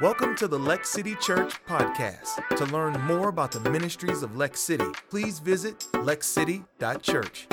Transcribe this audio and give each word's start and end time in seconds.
Welcome 0.00 0.36
to 0.36 0.46
the 0.46 0.58
Lex 0.58 0.90
City 0.90 1.16
Church 1.16 1.54
podcast. 1.66 2.56
To 2.56 2.64
learn 2.66 3.00
more 3.00 3.28
about 3.30 3.50
the 3.50 3.58
ministries 3.68 4.22
of 4.22 4.36
Lex 4.36 4.60
City, 4.60 4.86
please 5.10 5.40
visit 5.40 5.80
lexcity.church. 5.92 7.48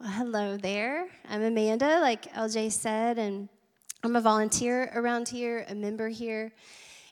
Well, 0.00 0.10
hello 0.10 0.56
there. 0.56 1.08
I'm 1.28 1.42
Amanda, 1.42 2.00
like 2.00 2.32
LJ 2.32 2.72
said, 2.72 3.18
and 3.18 3.50
I'm 4.02 4.16
a 4.16 4.22
volunteer 4.22 4.90
around 4.94 5.28
here, 5.28 5.66
a 5.68 5.74
member 5.74 6.08
here. 6.08 6.52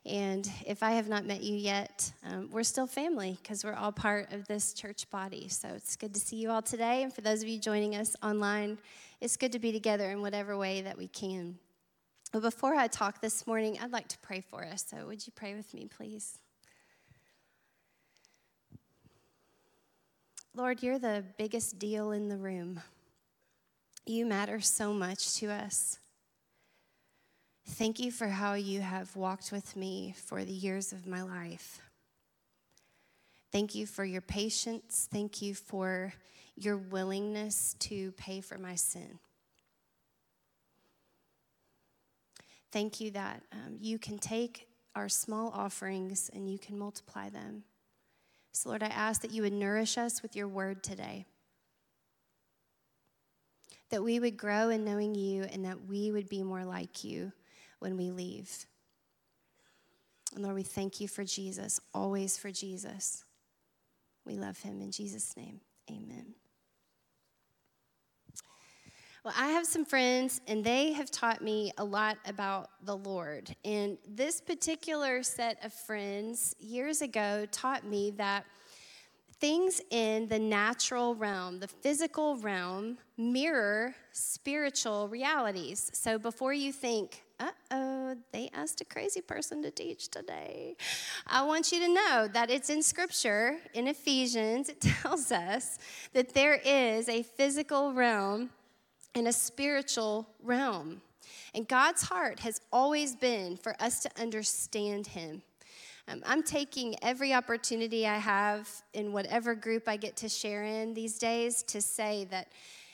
And 0.06 0.48
if 0.64 0.82
I 0.82 0.92
have 0.92 1.08
not 1.08 1.24
met 1.24 1.42
you 1.42 1.56
yet, 1.56 2.12
um, 2.24 2.48
we're 2.52 2.62
still 2.62 2.86
family 2.86 3.38
because 3.42 3.64
we're 3.64 3.74
all 3.74 3.90
part 3.90 4.32
of 4.32 4.46
this 4.46 4.72
church 4.72 5.10
body. 5.10 5.48
So 5.48 5.68
it's 5.68 5.96
good 5.96 6.14
to 6.14 6.20
see 6.20 6.36
you 6.36 6.50
all 6.50 6.62
today. 6.62 7.02
And 7.02 7.12
for 7.12 7.22
those 7.22 7.42
of 7.42 7.48
you 7.48 7.58
joining 7.58 7.96
us 7.96 8.14
online, 8.22 8.78
it's 9.20 9.36
good 9.36 9.52
to 9.52 9.58
be 9.58 9.72
together 9.72 10.10
in 10.10 10.22
whatever 10.22 10.56
way 10.56 10.82
that 10.82 10.96
we 10.96 11.08
can. 11.08 11.58
But 12.32 12.42
before 12.42 12.74
I 12.74 12.86
talk 12.86 13.20
this 13.20 13.46
morning, 13.46 13.78
I'd 13.82 13.92
like 13.92 14.08
to 14.08 14.18
pray 14.18 14.40
for 14.40 14.64
us. 14.64 14.84
So 14.88 15.06
would 15.06 15.26
you 15.26 15.32
pray 15.34 15.54
with 15.54 15.74
me, 15.74 15.88
please? 15.88 16.38
Lord, 20.54 20.82
you're 20.82 20.98
the 20.98 21.24
biggest 21.36 21.78
deal 21.78 22.12
in 22.12 22.28
the 22.28 22.36
room. 22.36 22.80
You 24.06 24.24
matter 24.24 24.60
so 24.60 24.92
much 24.92 25.34
to 25.36 25.50
us. 25.50 25.98
Thank 27.70 27.98
you 27.98 28.12
for 28.12 28.28
how 28.28 28.54
you 28.54 28.80
have 28.80 29.14
walked 29.16 29.50
with 29.50 29.76
me 29.76 30.14
for 30.24 30.44
the 30.44 30.52
years 30.52 30.92
of 30.92 31.06
my 31.06 31.22
life. 31.22 31.80
Thank 33.50 33.74
you 33.74 33.86
for 33.86 34.04
your 34.04 34.20
patience. 34.20 35.08
Thank 35.10 35.42
you 35.42 35.54
for 35.54 36.14
your 36.54 36.76
willingness 36.76 37.74
to 37.80 38.12
pay 38.12 38.40
for 38.40 38.56
my 38.56 38.76
sin. 38.76 39.18
Thank 42.70 43.00
you 43.00 43.10
that 43.10 43.42
um, 43.52 43.76
you 43.80 43.98
can 43.98 44.18
take 44.18 44.68
our 44.94 45.08
small 45.08 45.50
offerings 45.50 46.30
and 46.32 46.50
you 46.50 46.58
can 46.58 46.78
multiply 46.78 47.28
them. 47.28 47.64
So, 48.52 48.70
Lord, 48.70 48.82
I 48.82 48.88
ask 48.88 49.20
that 49.22 49.32
you 49.32 49.42
would 49.42 49.52
nourish 49.52 49.98
us 49.98 50.22
with 50.22 50.36
your 50.36 50.48
word 50.48 50.82
today. 50.82 51.26
That 53.90 54.02
we 54.02 54.18
would 54.18 54.36
grow 54.36 54.70
in 54.70 54.84
knowing 54.84 55.14
you 55.14 55.44
and 55.44 55.64
that 55.64 55.86
we 55.86 56.10
would 56.10 56.28
be 56.28 56.42
more 56.42 56.64
like 56.64 57.04
you 57.04 57.32
when 57.78 57.96
we 57.96 58.10
leave. 58.10 58.66
And 60.34 60.42
Lord, 60.42 60.56
we 60.56 60.62
thank 60.62 61.00
you 61.00 61.08
for 61.08 61.24
Jesus, 61.24 61.80
always 61.94 62.36
for 62.36 62.50
Jesus. 62.50 63.24
We 64.24 64.36
love 64.36 64.58
him 64.58 64.80
in 64.80 64.90
Jesus' 64.90 65.36
name. 65.36 65.60
Amen. 65.90 66.34
Well, 69.24 69.34
I 69.36 69.48
have 69.48 69.66
some 69.66 69.84
friends, 69.84 70.40
and 70.46 70.62
they 70.62 70.92
have 70.92 71.10
taught 71.10 71.42
me 71.42 71.72
a 71.78 71.84
lot 71.84 72.16
about 72.26 72.70
the 72.84 72.96
Lord. 72.96 73.54
And 73.64 73.98
this 74.06 74.40
particular 74.40 75.24
set 75.24 75.64
of 75.64 75.72
friends 75.72 76.54
years 76.60 77.02
ago 77.02 77.44
taught 77.50 77.84
me 77.84 78.12
that 78.18 78.44
things 79.40 79.80
in 79.90 80.28
the 80.28 80.38
natural 80.38 81.16
realm, 81.16 81.58
the 81.58 81.66
physical 81.66 82.36
realm, 82.36 82.98
mirror 83.16 83.94
spiritual 84.12 85.08
realities. 85.08 85.90
So 85.92 86.18
before 86.18 86.52
you 86.52 86.72
think, 86.72 87.24
uh 87.38 87.50
oh, 87.70 88.16
they 88.32 88.50
asked 88.54 88.80
a 88.80 88.84
crazy 88.84 89.20
person 89.20 89.62
to 89.62 89.70
teach 89.70 90.08
today. 90.08 90.76
I 91.26 91.42
want 91.42 91.70
you 91.70 91.80
to 91.80 91.88
know 91.88 92.28
that 92.32 92.50
it's 92.50 92.70
in 92.70 92.82
Scripture, 92.82 93.58
in 93.74 93.88
Ephesians, 93.88 94.68
it 94.68 94.80
tells 95.02 95.30
us 95.32 95.78
that 96.12 96.32
there 96.34 96.60
is 96.64 97.08
a 97.08 97.22
physical 97.22 97.92
realm 97.92 98.50
and 99.14 99.28
a 99.28 99.32
spiritual 99.32 100.28
realm. 100.42 101.02
And 101.54 101.66
God's 101.66 102.02
heart 102.02 102.40
has 102.40 102.60
always 102.72 103.16
been 103.16 103.56
for 103.56 103.74
us 103.80 104.00
to 104.00 104.10
understand 104.20 105.06
Him. 105.06 105.42
Um, 106.08 106.22
I'm 106.24 106.42
taking 106.42 106.94
every 107.02 107.34
opportunity 107.34 108.06
I 108.06 108.18
have 108.18 108.70
in 108.94 109.12
whatever 109.12 109.54
group 109.54 109.88
I 109.88 109.96
get 109.96 110.16
to 110.18 110.28
share 110.28 110.62
in 110.62 110.94
these 110.94 111.18
days 111.18 111.62
to 111.64 111.80
say 111.80 112.26
that 112.30 112.48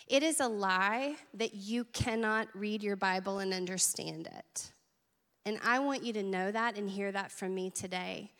it 0.06 0.22
is 0.22 0.40
a 0.40 0.48
lie 0.48 1.16
that 1.34 1.54
you 1.54 1.84
cannot 1.84 2.48
read 2.54 2.82
your 2.82 2.96
Bible 2.96 3.38
and 3.38 3.52
understand 3.52 4.26
it. 4.26 4.72
And 5.44 5.58
I 5.64 5.80
want 5.80 6.04
you 6.04 6.12
to 6.14 6.22
know 6.22 6.52
that 6.52 6.76
and 6.76 6.88
hear 6.88 7.10
that 7.12 7.32
from 7.32 7.54
me 7.54 7.70
today. 7.70 8.30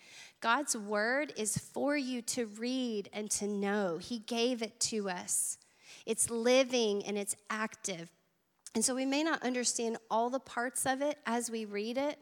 God's 0.40 0.76
word 0.76 1.32
is 1.36 1.56
for 1.56 1.96
you 1.96 2.22
to 2.22 2.46
read 2.46 3.08
and 3.12 3.30
to 3.32 3.46
know. 3.46 3.98
He 3.98 4.20
gave 4.20 4.62
it 4.62 4.78
to 4.80 5.08
us. 5.08 5.58
It's 6.06 6.30
living 6.30 7.04
and 7.04 7.16
it's 7.16 7.36
active. 7.50 8.10
And 8.74 8.84
so 8.84 8.94
we 8.94 9.04
may 9.04 9.22
not 9.22 9.42
understand 9.42 9.98
all 10.10 10.30
the 10.30 10.40
parts 10.40 10.86
of 10.86 11.02
it 11.02 11.18
as 11.26 11.50
we 11.50 11.64
read 11.64 11.98
it, 11.98 12.18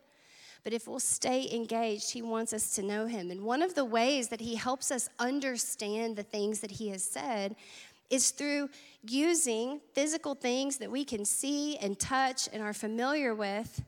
but 0.65 0.73
if 0.73 0.87
we'll 0.87 1.01
stay 1.01 1.49
engaged, 1.55 2.13
He 2.13 2.23
wants 2.23 2.53
us 2.53 2.75
to 2.75 2.83
know 2.83 3.07
Him. 3.07 3.31
And 3.31 3.43
one 3.43 3.63
of 3.63 3.75
the 3.75 3.85
ways 3.85 4.29
that 4.29 4.41
He 4.41 4.57
helps 4.57 4.91
us 4.91 5.09
understand 5.19 6.17
the 6.17 6.23
things 6.23 6.61
that 6.61 6.73
He 6.73 6.89
has 6.89 7.05
said 7.05 7.57
is 8.11 8.31
through 8.31 8.69
using 9.03 9.81
physical 9.95 10.35
things 10.35 10.79
that 10.79 10.91
we 10.91 11.05
can 11.05 11.25
see 11.25 11.77
and 11.79 11.99
touch 11.99 12.49
and 12.53 12.63
are 12.63 12.75
familiar 12.75 13.35
with 13.35 13.83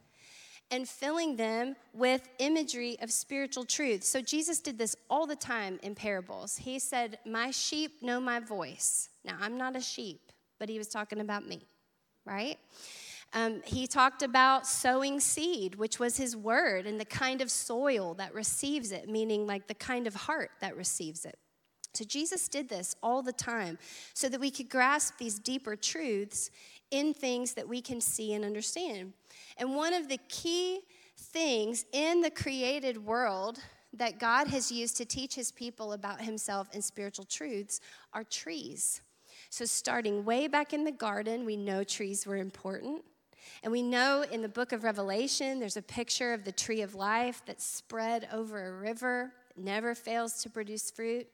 and 0.71 0.88
filling 0.88 1.37
them 1.37 1.77
with 1.93 2.27
imagery 2.38 2.97
of 3.03 3.12
spiritual 3.12 3.65
truth. 3.65 4.03
So 4.03 4.22
Jesus 4.22 4.59
did 4.59 4.78
this 4.78 4.97
all 5.10 5.27
the 5.27 5.37
time 5.37 5.78
in 5.83 5.94
parables. 5.94 6.56
He 6.56 6.78
said, 6.78 7.19
My 7.27 7.50
sheep 7.50 8.03
know 8.03 8.19
my 8.19 8.41
voice. 8.41 9.10
Now, 9.22 9.37
I'm 9.41 9.59
not 9.59 9.77
a 9.77 9.83
sheep, 9.83 10.33
but 10.59 10.71
he 10.71 10.78
was 10.78 10.89
talking 10.89 11.21
about 11.21 11.47
me, 11.47 11.66
right? 12.25 12.56
Um, 13.34 13.62
he 13.65 13.87
talked 13.87 14.22
about 14.22 14.66
sowing 14.66 15.21
seed, 15.21 15.75
which 15.75 15.99
was 15.99 16.16
his 16.16 16.34
word, 16.37 16.87
and 16.87 16.99
the 16.99 17.04
kind 17.04 17.43
of 17.43 17.50
soil 17.50 18.15
that 18.15 18.34
receives 18.34 18.93
it, 18.93 19.09
meaning 19.09 19.47
like 19.47 19.69
the 19.69 19.75
kind 19.75 20.06
of 20.06 20.15
heart 20.15 20.50
that 20.60 20.77
receives 20.77 21.25
it. 21.25 21.39
So 21.94 22.04
Jesus 22.04 22.48
did 22.48 22.69
this 22.69 22.97
all 23.03 23.22
the 23.22 23.32
time 23.32 23.78
so 24.14 24.28
that 24.28 24.41
we 24.41 24.50
could 24.50 24.69
grasp 24.69 25.19
these 25.19 25.38
deeper 25.38 25.76
truths 25.76 26.50
in 26.91 27.14
things 27.14 27.54
that 27.54 27.69
we 27.69 27.80
can 27.80 28.00
see 28.00 28.34
and 28.34 28.44
understand. 28.44 29.12
And 29.58 29.75
one 29.75 29.92
of 29.92 30.08
the 30.08 30.19
key 30.28 30.80
things 31.16 31.84
in 31.92 32.20
the 32.20 32.30
created 32.30 33.04
world 33.04 33.58
that 33.94 34.19
God 34.19 34.48
has 34.48 34.72
used 34.72 34.97
to 34.98 35.04
teach 35.04 35.34
his 35.34 35.53
people 35.53 35.92
about 35.92 36.20
himself 36.20 36.69
and 36.72 36.82
spiritual 36.82 37.25
truths 37.26 37.80
are 38.12 38.24
trees. 38.24 39.03
So, 39.50 39.66
starting 39.66 40.24
way 40.24 40.48
back 40.48 40.72
in 40.72 40.84
the 40.84 40.92
garden, 40.92 41.44
we 41.44 41.56
know 41.56 41.84
trees 41.84 42.26
were 42.26 42.38
important. 42.38 43.03
And 43.62 43.70
we 43.70 43.82
know 43.82 44.24
in 44.30 44.41
the 44.41 44.48
book 44.48 44.72
of 44.72 44.82
Revelation, 44.82 45.60
there's 45.60 45.76
a 45.76 45.82
picture 45.82 46.32
of 46.32 46.44
the 46.44 46.53
tree 46.53 46.80
of 46.80 46.94
life 46.94 47.42
that's 47.44 47.64
spread 47.64 48.28
over 48.32 48.69
a 48.69 48.80
river, 48.80 49.32
never 49.56 49.94
fails 49.94 50.42
to 50.42 50.50
produce 50.50 50.91
fruit. 50.91 51.28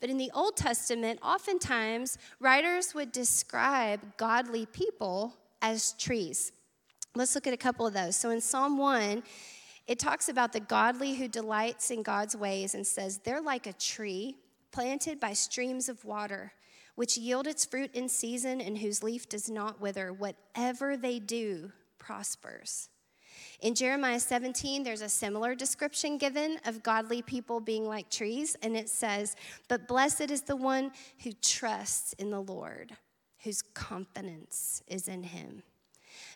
But 0.00 0.10
in 0.10 0.18
the 0.18 0.30
Old 0.34 0.56
Testament, 0.56 1.18
oftentimes 1.22 2.18
writers 2.40 2.94
would 2.94 3.12
describe 3.12 4.00
godly 4.16 4.66
people 4.66 5.34
as 5.62 5.92
trees. 5.94 6.52
Let's 7.14 7.34
look 7.34 7.46
at 7.46 7.54
a 7.54 7.58
couple 7.58 7.86
of 7.86 7.94
those. 7.94 8.16
So 8.16 8.30
in 8.30 8.40
Psalm 8.40 8.76
1, 8.76 9.22
it 9.86 9.98
talks 9.98 10.28
about 10.28 10.52
the 10.52 10.60
godly 10.60 11.14
who 11.14 11.28
delights 11.28 11.90
in 11.90 12.02
God's 12.02 12.36
ways 12.36 12.74
and 12.74 12.86
says, 12.86 13.18
They're 13.18 13.40
like 13.40 13.66
a 13.66 13.72
tree 13.72 14.36
planted 14.72 15.20
by 15.20 15.32
streams 15.32 15.88
of 15.88 16.04
water, 16.04 16.52
which 16.96 17.16
yield 17.16 17.46
its 17.46 17.64
fruit 17.64 17.94
in 17.94 18.08
season 18.08 18.60
and 18.60 18.78
whose 18.78 19.02
leaf 19.02 19.28
does 19.28 19.48
not 19.48 19.80
wither. 19.80 20.12
Whatever 20.12 20.96
they 20.96 21.18
do 21.18 21.70
prospers. 21.98 22.88
In 23.60 23.74
Jeremiah 23.74 24.20
17, 24.20 24.82
there's 24.82 25.00
a 25.00 25.08
similar 25.08 25.54
description 25.54 26.18
given 26.18 26.58
of 26.66 26.82
godly 26.82 27.22
people 27.22 27.60
being 27.60 27.86
like 27.86 28.10
trees, 28.10 28.56
and 28.62 28.76
it 28.76 28.88
says, 28.88 29.36
But 29.68 29.88
blessed 29.88 30.30
is 30.30 30.42
the 30.42 30.56
one 30.56 30.92
who 31.22 31.32
trusts 31.32 32.12
in 32.14 32.30
the 32.30 32.42
Lord, 32.42 32.96
whose 33.42 33.62
confidence 33.62 34.82
is 34.86 35.08
in 35.08 35.22
him. 35.22 35.62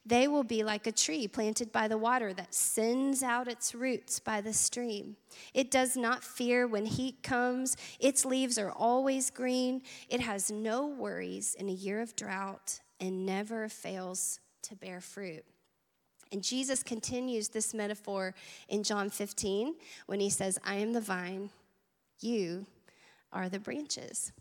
They 0.04 0.28
will 0.28 0.44
be 0.44 0.64
like 0.64 0.86
a 0.86 0.92
tree 0.92 1.28
planted 1.28 1.72
by 1.72 1.88
the 1.88 1.98
water 1.98 2.32
that 2.32 2.54
sends 2.54 3.22
out 3.22 3.48
its 3.48 3.74
roots 3.74 4.20
by 4.20 4.40
the 4.40 4.52
stream. 4.52 5.16
It 5.54 5.70
does 5.70 5.96
not 5.96 6.24
fear 6.24 6.66
when 6.66 6.86
heat 6.86 7.22
comes, 7.22 7.76
its 8.00 8.24
leaves 8.24 8.58
are 8.58 8.72
always 8.72 9.30
green. 9.30 9.82
It 10.08 10.20
has 10.20 10.50
no 10.50 10.86
worries 10.86 11.54
in 11.54 11.68
a 11.68 11.72
year 11.72 12.00
of 12.00 12.16
drought 12.16 12.80
and 13.00 13.26
never 13.26 13.68
fails 13.68 14.40
to 14.62 14.76
bear 14.76 15.00
fruit. 15.00 15.44
And 16.32 16.42
Jesus 16.42 16.82
continues 16.82 17.48
this 17.48 17.72
metaphor 17.72 18.34
in 18.68 18.82
John 18.82 19.10
15 19.10 19.74
when 20.06 20.20
he 20.20 20.30
says, 20.30 20.58
I 20.64 20.76
am 20.76 20.92
the 20.92 21.00
vine, 21.00 21.50
you 22.20 22.66
are 23.32 23.48
the 23.48 23.58
branches. 23.58 24.32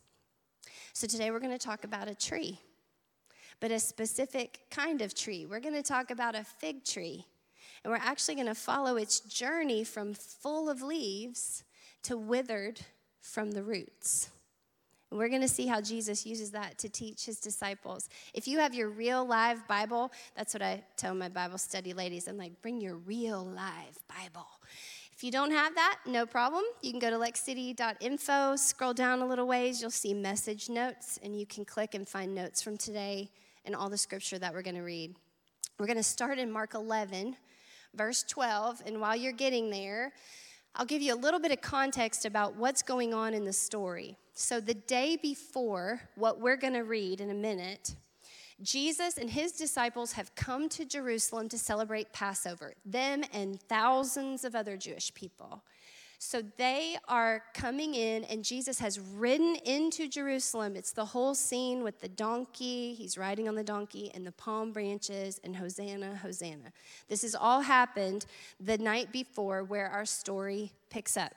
So 0.94 1.08
today 1.08 1.32
we're 1.32 1.40
going 1.40 1.58
to 1.58 1.66
talk 1.66 1.84
about 1.84 2.08
a 2.08 2.16
tree 2.16 2.60
but 3.60 3.72
a 3.72 3.80
specific 3.80 4.62
kind 4.70 5.02
of 5.02 5.14
tree. 5.14 5.46
We're 5.46 5.60
going 5.60 5.76
to 5.76 5.84
talk 5.84 6.12
about 6.12 6.36
a 6.36 6.44
fig 6.44 6.84
tree, 6.84 7.26
and 7.84 7.92
we're 7.92 7.98
actually 7.98 8.36
going 8.36 8.48
to 8.48 8.56
follow 8.56 8.98
its 8.98 9.20
journey 9.22 9.84
from 9.84 10.14
full 10.14 10.70
of 10.70 10.82
leaves 10.82 11.64
to 12.04 12.18
withered 12.18 12.82
from 13.22 13.52
the 13.52 13.64
roots. 13.64 14.30
And 15.10 15.18
we're 15.18 15.30
going 15.30 15.42
to 15.42 15.48
see 15.48 15.68
how 15.68 15.80
Jesus 15.80 16.26
uses 16.26 16.52
that 16.52 16.78
to 16.80 16.90
teach 16.90 17.26
his 17.26 17.40
disciples. 17.40 18.10
If 18.34 18.48
you 18.48 18.60
have 18.60 18.74
your 18.74 18.90
real 18.90 19.26
live 19.26 19.66
Bible, 19.68 20.12
that's 20.36 20.54
what 20.54 20.62
I 20.62 20.84
tell 20.98 21.16
my 21.16 21.30
Bible 21.30 21.58
study 21.58 21.94
ladies. 21.94 22.28
I'm 22.28 22.38
like, 22.38 22.62
bring 22.62 22.82
your 22.82 22.96
real 22.96 23.46
live 23.46 23.98
Bible. 24.10 24.48
If 25.14 25.24
you 25.24 25.32
don't 25.32 25.50
have 25.52 25.74
that, 25.76 26.00
no 26.06 26.26
problem. 26.26 26.64
You 26.82 26.92
can 26.92 27.00
go 27.00 27.10
to 27.10 27.16
lexcity.info, 27.16 28.56
scroll 28.58 28.94
down 28.94 29.22
a 29.22 29.26
little 29.26 29.48
ways, 29.48 29.82
you'll 29.82 29.90
see 29.90 30.14
message 30.14 30.70
notes, 30.70 31.18
and 31.24 31.36
you 31.36 31.48
can 31.48 31.66
click 31.66 31.96
and 31.96 32.08
find 32.08 32.36
notes 32.36 32.62
from 32.62 32.78
today 32.78 33.30
and 33.66 33.76
all 33.76 33.90
the 33.90 33.98
scripture 33.98 34.38
that 34.38 34.54
we're 34.54 34.62
going 34.62 34.76
to 34.76 34.84
read. 34.84 35.16
We're 35.80 35.88
going 35.88 35.98
to 35.98 36.04
start 36.04 36.38
in 36.38 36.52
Mark 36.52 36.76
11, 36.76 37.36
verse 37.96 38.24
12, 38.24 38.84
and 38.86 39.02
while 39.02 39.16
you're 39.16 39.32
getting 39.32 39.72
there, 39.72 40.14
I'll 40.76 40.86
give 40.86 41.02
you 41.02 41.16
a 41.16 41.18
little 41.18 41.40
bit 41.40 41.52
of 41.52 41.62
context 41.62 42.26
about 42.26 42.56
what's 42.56 42.84
going 42.84 43.14
on 43.14 43.34
in 43.34 43.44
the 43.44 43.54
story. 43.54 44.18
So, 44.40 44.60
the 44.60 44.76
day 44.76 45.18
before 45.20 46.00
what 46.14 46.40
we're 46.40 46.58
going 46.58 46.76
to 46.76 46.84
read 46.84 47.22
in 47.22 47.32
a 47.32 47.34
minute, 47.34 47.96
Jesus 48.62 49.18
and 49.18 49.32
his 49.32 49.52
disciples 49.54 50.12
have 50.12 50.36
come 50.36 50.70
to 50.70 50.86
Jerusalem 50.86 51.50
to 51.50 51.58
celebrate 51.58 52.14
Passover, 52.14 52.76
them 52.86 53.24
and 53.34 53.60
thousands 53.60 54.46
of 54.46 54.54
other 54.54 54.78
Jewish 54.78 55.12
people. 55.16 55.64
So 56.20 56.44
they 56.58 56.98
are 57.08 57.42
coming 57.56 57.96
in, 57.96 58.26
and 58.26 58.46
Jesus 58.46 58.78
has 58.78 59.00
ridden 59.00 59.56
into 59.66 60.08
Jerusalem. 60.08 60.76
It's 60.76 60.92
the 60.92 61.06
whole 61.06 61.34
scene 61.34 61.82
with 61.82 62.00
the 62.00 62.08
donkey. 62.08 62.94
He's 62.94 63.18
riding 63.18 63.48
on 63.48 63.56
the 63.56 63.64
donkey 63.64 64.12
and 64.14 64.24
the 64.24 64.32
palm 64.34 64.72
branches 64.72 65.42
and 65.44 65.56
Hosanna, 65.56 66.16
Hosanna. 66.16 66.72
This 67.08 67.24
has 67.24 67.34
all 67.34 67.62
happened 67.62 68.28
the 68.60 68.78
night 68.78 69.12
before 69.12 69.64
where 69.64 69.88
our 69.88 70.06
story 70.06 70.74
picks 70.92 71.18
up. 71.18 71.34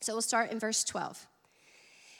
So 0.00 0.14
we'll 0.14 0.22
start 0.22 0.50
in 0.50 0.58
verse 0.58 0.84
12. 0.84 1.26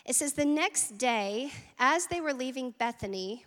It 0.05 0.17
says, 0.17 0.33
The 0.33 0.45
next 0.45 0.99
day, 0.99 1.53
as 1.79 2.07
they 2.07 2.21
were 2.21 2.33
leaving 2.33 2.73
Bethany, 2.79 3.45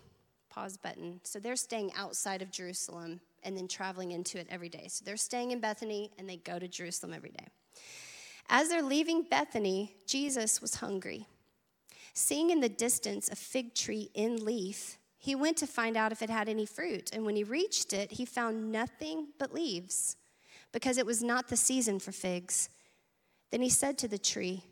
pause 0.50 0.78
button. 0.78 1.20
So 1.24 1.40
they're 1.40 1.56
staying 1.56 1.92
outside 1.98 2.42
of 2.42 2.52
Jerusalem 2.52 3.20
and 3.44 3.58
then 3.58 3.68
traveling 3.68 4.12
into 4.12 4.40
it 4.40 4.48
every 4.50 4.70
day. 4.70 4.88
So 4.88 5.04
they're 5.04 5.18
staying 5.18 5.52
in 5.52 5.60
Bethany 5.60 6.12
and 6.18 6.30
they 6.30 6.38
go 6.38 6.60
to 6.60 6.68
Jerusalem 6.68 7.14
every 7.14 7.32
day. 7.32 7.48
As 8.50 8.70
they're 8.70 8.84
leaving 8.84 9.24
Bethany, 9.24 9.96
Jesus 10.06 10.62
was 10.62 10.76
hungry. 10.76 11.26
Seeing 12.14 12.52
in 12.52 12.60
the 12.60 12.70
distance 12.70 13.30
a 13.30 13.36
fig 13.36 13.74
tree 13.74 14.12
in 14.14 14.46
leaf, 14.46 14.98
he 15.18 15.34
went 15.36 15.58
to 15.58 15.68
find 15.68 15.98
out 15.98 16.12
if 16.12 16.22
it 16.22 16.30
had 16.30 16.50
any 16.50 16.66
fruit. 16.66 17.10
And 17.14 17.26
when 17.26 17.36
he 17.36 17.44
reached 17.44 17.94
it, 17.94 18.12
he 18.12 18.26
found 18.26 18.72
nothing 18.72 19.30
but 19.40 19.54
leaves, 19.54 20.18
because 20.72 20.98
it 20.98 21.06
was 21.06 21.24
not 21.24 21.48
the 21.48 21.56
season 21.56 22.00
for 22.00 22.12
figs. 22.12 22.70
Then 23.50 23.62
he 23.62 23.70
said 23.70 23.98
to 24.00 24.08
the 24.08 24.18
tree, 24.18 24.66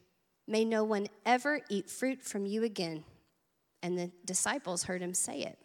May 0.52 0.66
no 0.66 0.84
one 0.84 1.08
ever 1.26 1.62
eat 1.70 1.90
fruit 1.90 2.22
from 2.22 2.46
you 2.46 2.66
again. 2.66 3.06
And 3.82 3.98
the 3.98 4.12
disciples 4.26 4.84
heard 4.84 5.02
him 5.02 5.14
say 5.14 5.44
it. 5.44 5.58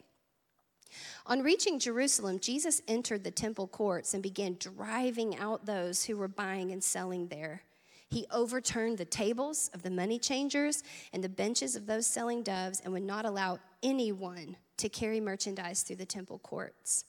On 1.26 1.42
reaching 1.42 1.80
Jerusalem, 1.80 2.38
Jesus 2.38 2.80
entered 2.86 3.24
the 3.24 3.32
temple 3.32 3.66
courts 3.66 4.14
and 4.14 4.22
began 4.22 4.56
driving 4.60 5.36
out 5.38 5.66
those 5.66 6.04
who 6.04 6.16
were 6.16 6.28
buying 6.28 6.70
and 6.70 6.84
selling 6.84 7.26
there. 7.26 7.62
He 8.08 8.28
overturned 8.30 8.98
the 8.98 9.04
tables 9.04 9.72
of 9.74 9.82
the 9.82 9.90
money 9.90 10.20
changers 10.20 10.84
and 11.12 11.24
the 11.24 11.28
benches 11.28 11.74
of 11.74 11.86
those 11.86 12.06
selling 12.06 12.44
doves 12.44 12.78
and 12.78 12.92
would 12.92 13.02
not 13.02 13.26
allow 13.26 13.58
anyone 13.82 14.56
to 14.76 14.88
carry 14.88 15.18
merchandise 15.18 15.82
through 15.82 15.96
the 15.96 16.06
temple 16.06 16.38
courts. 16.38 17.06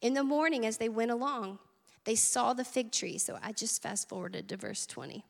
In 0.00 0.14
the 0.14 0.24
morning, 0.24 0.66
as 0.66 0.78
they 0.78 0.88
went 0.88 1.12
along, 1.12 1.60
they 2.06 2.16
saw 2.16 2.54
the 2.54 2.64
fig 2.64 2.90
tree. 2.90 3.18
So 3.18 3.38
I 3.40 3.52
just 3.52 3.80
fast 3.84 4.08
forwarded 4.08 4.48
to 4.48 4.56
verse 4.56 4.84
20. 4.84 5.24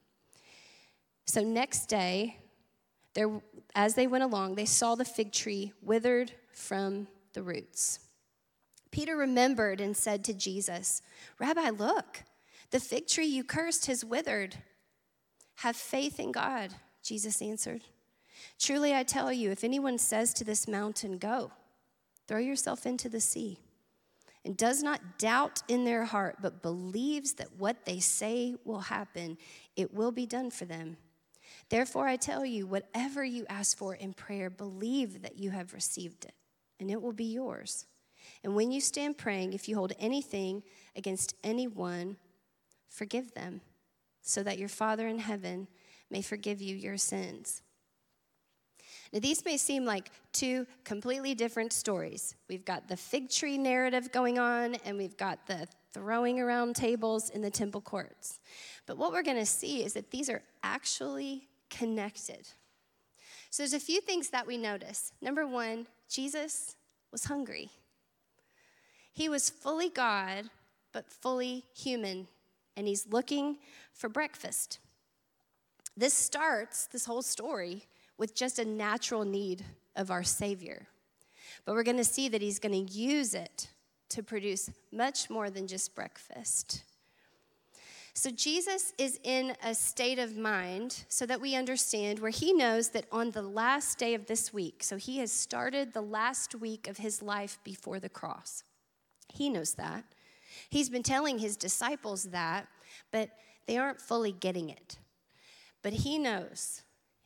So 1.26 1.42
next 1.42 1.86
day, 1.86 2.38
there, 3.14 3.40
as 3.74 3.94
they 3.94 4.06
went 4.06 4.24
along, 4.24 4.54
they 4.54 4.64
saw 4.64 4.94
the 4.94 5.04
fig 5.04 5.32
tree 5.32 5.72
withered 5.82 6.32
from 6.52 7.06
the 7.32 7.42
roots. 7.42 8.00
Peter 8.90 9.16
remembered 9.16 9.80
and 9.80 9.96
said 9.96 10.24
to 10.24 10.34
Jesus, 10.34 11.02
Rabbi, 11.38 11.70
look, 11.70 12.22
the 12.70 12.80
fig 12.80 13.06
tree 13.06 13.26
you 13.26 13.42
cursed 13.44 13.86
has 13.86 14.04
withered. 14.04 14.56
Have 15.56 15.76
faith 15.76 16.20
in 16.20 16.32
God, 16.32 16.70
Jesus 17.02 17.40
answered. 17.40 17.82
Truly, 18.58 18.94
I 18.94 19.02
tell 19.02 19.32
you, 19.32 19.50
if 19.50 19.64
anyone 19.64 19.98
says 19.98 20.34
to 20.34 20.44
this 20.44 20.68
mountain, 20.68 21.18
Go, 21.18 21.52
throw 22.26 22.38
yourself 22.38 22.86
into 22.86 23.08
the 23.08 23.20
sea, 23.20 23.58
and 24.44 24.56
does 24.56 24.82
not 24.82 25.18
doubt 25.18 25.62
in 25.68 25.84
their 25.84 26.04
heart, 26.04 26.36
but 26.40 26.62
believes 26.62 27.34
that 27.34 27.56
what 27.56 27.84
they 27.84 28.00
say 28.00 28.54
will 28.64 28.80
happen, 28.80 29.38
it 29.76 29.94
will 29.94 30.12
be 30.12 30.26
done 30.26 30.50
for 30.50 30.64
them. 30.64 30.96
Therefore, 31.68 32.06
I 32.06 32.16
tell 32.16 32.44
you, 32.44 32.66
whatever 32.66 33.24
you 33.24 33.46
ask 33.48 33.76
for 33.76 33.94
in 33.94 34.12
prayer, 34.12 34.50
believe 34.50 35.22
that 35.22 35.38
you 35.38 35.50
have 35.50 35.72
received 35.72 36.24
it, 36.24 36.34
and 36.78 36.90
it 36.90 37.00
will 37.00 37.12
be 37.12 37.24
yours. 37.24 37.86
And 38.42 38.54
when 38.54 38.70
you 38.72 38.80
stand 38.80 39.18
praying, 39.18 39.52
if 39.52 39.68
you 39.68 39.76
hold 39.76 39.92
anything 39.98 40.62
against 40.96 41.34
anyone, 41.42 42.16
forgive 42.88 43.34
them 43.34 43.60
so 44.22 44.42
that 44.42 44.58
your 44.58 44.68
Father 44.68 45.06
in 45.06 45.18
heaven 45.18 45.68
may 46.10 46.22
forgive 46.22 46.62
you 46.62 46.76
your 46.76 46.96
sins. 46.96 47.62
Now, 49.12 49.20
these 49.20 49.44
may 49.44 49.56
seem 49.56 49.84
like 49.84 50.10
two 50.32 50.66
completely 50.82 51.34
different 51.34 51.72
stories. 51.72 52.34
We've 52.48 52.64
got 52.64 52.88
the 52.88 52.96
fig 52.96 53.30
tree 53.30 53.58
narrative 53.58 54.10
going 54.10 54.38
on, 54.38 54.74
and 54.84 54.98
we've 54.98 55.16
got 55.16 55.46
the 55.46 55.68
throwing 55.94 56.38
around 56.40 56.76
tables 56.76 57.30
in 57.30 57.40
the 57.40 57.50
temple 57.50 57.80
courts. 57.80 58.40
But 58.86 58.98
what 58.98 59.12
we're 59.12 59.22
going 59.22 59.38
to 59.38 59.46
see 59.46 59.82
is 59.82 59.94
that 59.94 60.10
these 60.10 60.28
are 60.28 60.42
actually 60.62 61.48
connected. 61.70 62.48
So, 63.50 63.62
there's 63.62 63.72
a 63.72 63.80
few 63.80 64.00
things 64.00 64.30
that 64.30 64.46
we 64.46 64.58
notice. 64.58 65.12
Number 65.22 65.46
one, 65.46 65.86
Jesus 66.10 66.76
was 67.12 67.24
hungry. 67.24 67.70
He 69.12 69.28
was 69.28 69.48
fully 69.48 69.88
God, 69.88 70.50
but 70.92 71.08
fully 71.08 71.64
human 71.72 72.26
and 72.76 72.86
he's 72.86 73.06
looking 73.08 73.58
for 73.92 74.08
breakfast. 74.08 74.78
This 75.96 76.14
starts, 76.14 76.86
this 76.86 77.06
whole 77.06 77.22
story, 77.22 77.84
with 78.18 78.34
just 78.34 78.58
a 78.58 78.64
natural 78.64 79.24
need 79.24 79.64
of 79.96 80.10
our 80.10 80.24
Savior. 80.24 80.86
But 81.64 81.74
we're 81.74 81.84
going 81.84 81.98
to 81.98 82.04
see 82.04 82.28
that 82.28 82.42
he's 82.42 82.58
going 82.58 82.86
to 82.86 82.92
use 82.92 83.34
it 83.34 83.68
to 84.10 84.22
produce 84.22 84.70
much 84.92 85.30
more 85.30 85.50
than 85.50 85.66
just 85.66 85.94
breakfast. 85.94 86.84
So, 88.16 88.30
Jesus 88.30 88.92
is 88.96 89.18
in 89.24 89.56
a 89.60 89.74
state 89.74 90.20
of 90.20 90.36
mind 90.36 91.04
so 91.08 91.26
that 91.26 91.40
we 91.40 91.56
understand 91.56 92.20
where 92.20 92.30
he 92.30 92.52
knows 92.52 92.90
that 92.90 93.06
on 93.10 93.32
the 93.32 93.42
last 93.42 93.98
day 93.98 94.14
of 94.14 94.26
this 94.26 94.52
week, 94.52 94.84
so 94.84 94.96
he 94.96 95.18
has 95.18 95.32
started 95.32 95.92
the 95.92 96.00
last 96.00 96.54
week 96.54 96.86
of 96.86 96.98
his 96.98 97.22
life 97.22 97.58
before 97.64 97.98
the 97.98 98.08
cross. 98.08 98.62
He 99.32 99.50
knows 99.50 99.74
that. 99.74 100.04
He's 100.70 100.88
been 100.88 101.02
telling 101.02 101.40
his 101.40 101.56
disciples 101.56 102.24
that, 102.24 102.68
but 103.10 103.30
they 103.66 103.78
aren't 103.78 104.00
fully 104.00 104.30
getting 104.30 104.70
it. 104.70 104.98
But 105.82 105.92
he 105.92 106.16
knows, 106.16 106.82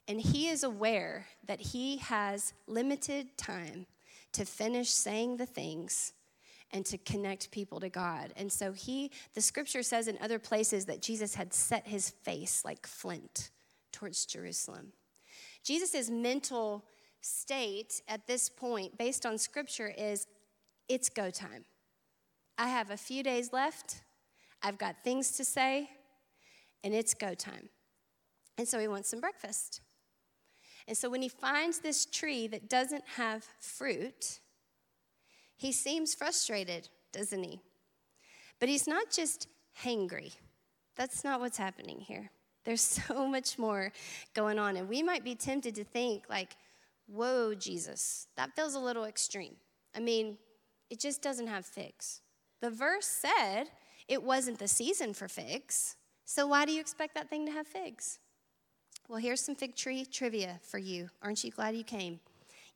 and 0.09 0.19
he 0.19 0.49
is 0.49 0.65
aware 0.65 1.27
that 1.47 1.61
he 1.61 1.99
has 1.99 2.55
limited 2.67 3.37
time 3.37 3.85
to 4.33 4.47
finish 4.47 4.89
saying 4.89 5.37
the 5.37 5.47
things 5.47 6.15
and 6.71 6.85
to 6.87 6.99
connect 6.99 7.51
people 7.51 7.81
to 7.81 7.89
God. 7.89 8.33
And 8.37 8.53
so 8.53 8.73
he, 8.73 9.11
the 9.35 9.41
scripture 9.41 9.83
says 9.83 10.09
in 10.09 10.19
other 10.21 10.39
places 10.39 10.85
that 10.87 11.03
Jesus 11.03 11.35
had 11.35 11.55
set 11.55 11.87
his 11.87 12.11
face 12.11 12.65
like 12.65 12.87
flint 12.87 13.51
towards 13.93 14.27
Jerusalem. 14.27 14.93
Jesus' 15.65 16.11
mental 16.11 16.85
state 17.21 18.03
at 18.07 18.27
this 18.27 18.49
point, 18.49 18.97
based 18.99 19.25
on 19.27 19.39
scripture, 19.39 19.93
is 19.97 20.27
it's 20.89 21.09
go 21.09 21.31
time. 21.31 21.65
I 22.57 22.69
have 22.69 22.91
a 22.91 22.97
few 22.97 23.23
days 23.23 23.53
left. 23.53 24.03
I've 24.63 24.79
got 24.79 25.05
things 25.05 25.33
to 25.33 25.45
say, 25.45 25.89
and 26.83 26.95
it's 26.95 27.15
go 27.15 27.35
time. 27.35 27.69
And 28.57 28.67
so 28.67 28.79
he 28.79 28.89
wants 28.89 29.09
some 29.09 29.21
breakfast. 29.21 29.81
And 30.89 30.97
so 30.97 31.09
when 31.09 31.23
he 31.23 31.29
finds 31.29 31.79
this 31.79 32.07
tree 32.07 32.47
that 32.49 32.69
doesn't 32.69 33.05
have 33.17 33.45
fruit, 33.61 34.41
he 35.59 35.73
seems 35.73 36.15
frustrated, 36.15 36.89
doesn't 37.13 37.43
he? 37.43 37.61
But 38.61 38.69
he's 38.69 38.87
not 38.87 39.11
just 39.11 39.49
hangry. 39.85 40.33
That's 40.97 41.25
not 41.25 41.41
what's 41.41 41.59
happening 41.59 42.01
here. 42.01 42.31
There's 42.65 42.81
so 43.09 43.27
much 43.27 43.59
more 43.59 43.93
going 44.35 44.59
on. 44.59 44.77
And 44.77 44.89
we 44.89 45.03
might 45.03 45.25
be 45.25 45.35
tempted 45.35 45.75
to 45.75 45.85
think, 45.85 46.25
like, 46.31 46.57
whoa, 47.07 47.55
Jesus, 47.55 48.29
that 48.37 48.55
feels 48.55 48.75
a 48.75 48.81
little 48.81 49.05
extreme. 49.05 49.57
I 49.97 50.01
mean, 50.01 50.39
it 50.91 51.01
just 51.01 51.23
doesn't 51.23 51.49
have 51.49 51.67
figs. 51.67 52.21
The 52.61 52.71
verse 52.71 53.07
said 53.07 53.65
it 54.07 54.23
wasn't 54.23 54.59
the 54.59 54.69
season 54.69 55.13
for 55.13 55.29
figs. 55.29 55.97
So 56.25 56.47
why 56.47 56.67
do 56.67 56.73
you 56.73 56.81
expect 56.81 57.15
that 57.15 57.29
thing 57.29 57.47
to 57.47 57.53
have 57.53 57.67
figs? 57.67 58.21
Well, 59.09 59.19
here's 59.19 59.41
some 59.41 59.55
fig 59.55 59.75
tree 59.75 60.05
trivia 60.05 60.61
for 60.63 60.79
you. 60.79 61.09
Aren't 61.21 61.43
you 61.43 61.51
glad 61.51 61.75
you 61.75 61.85
came? 61.85 62.21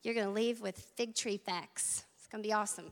You're 0.02 0.14
going 0.14 0.26
to 0.26 0.32
leave 0.32 0.60
with 0.60 0.78
fig 0.96 1.14
tree 1.14 1.36
facts. 1.36 2.04
To 2.32 2.38
be 2.38 2.52
awesome. 2.52 2.90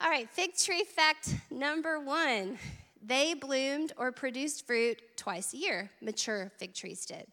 All 0.00 0.10
right, 0.10 0.28
fig 0.28 0.56
tree 0.56 0.82
fact 0.84 1.34
number 1.50 2.00
one 2.00 2.58
they 3.04 3.34
bloomed 3.34 3.92
or 3.96 4.12
produced 4.12 4.66
fruit 4.66 5.00
twice 5.16 5.54
a 5.54 5.56
year, 5.56 5.90
mature 6.00 6.50
fig 6.58 6.74
trees 6.74 7.06
did. 7.06 7.26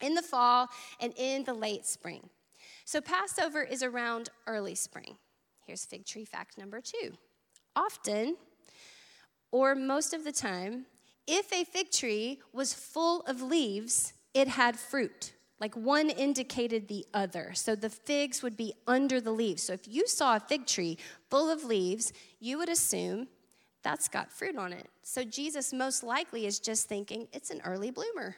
in 0.00 0.14
the 0.14 0.22
fall 0.22 0.68
and 1.00 1.12
in 1.16 1.44
the 1.44 1.54
late 1.54 1.86
spring. 1.86 2.28
So 2.84 3.00
Passover 3.00 3.62
is 3.62 3.82
around 3.82 4.28
early 4.46 4.74
spring. 4.74 5.16
Here's 5.66 5.84
fig 5.84 6.06
tree 6.06 6.24
fact 6.24 6.58
number 6.58 6.80
two. 6.80 7.12
Often, 7.74 8.36
or 9.50 9.74
most 9.74 10.14
of 10.14 10.24
the 10.24 10.32
time, 10.32 10.86
if 11.26 11.52
a 11.52 11.64
fig 11.64 11.90
tree 11.90 12.40
was 12.52 12.72
full 12.72 13.22
of 13.22 13.42
leaves, 13.42 14.12
it 14.32 14.48
had 14.48 14.78
fruit. 14.78 15.32
Like 15.58 15.74
one 15.74 16.10
indicated 16.10 16.86
the 16.86 17.06
other. 17.14 17.52
So 17.54 17.74
the 17.74 17.88
figs 17.88 18.42
would 18.42 18.56
be 18.56 18.74
under 18.86 19.20
the 19.20 19.30
leaves. 19.30 19.62
So 19.62 19.72
if 19.72 19.88
you 19.88 20.06
saw 20.06 20.36
a 20.36 20.40
fig 20.40 20.66
tree 20.66 20.98
full 21.30 21.50
of 21.50 21.64
leaves, 21.64 22.12
you 22.40 22.58
would 22.58 22.68
assume 22.68 23.28
that's 23.82 24.08
got 24.08 24.30
fruit 24.30 24.56
on 24.56 24.72
it. 24.72 24.88
So 25.02 25.24
Jesus 25.24 25.72
most 25.72 26.02
likely 26.02 26.44
is 26.44 26.58
just 26.58 26.88
thinking, 26.88 27.28
it's 27.32 27.50
an 27.50 27.62
early 27.64 27.90
bloomer. 27.90 28.36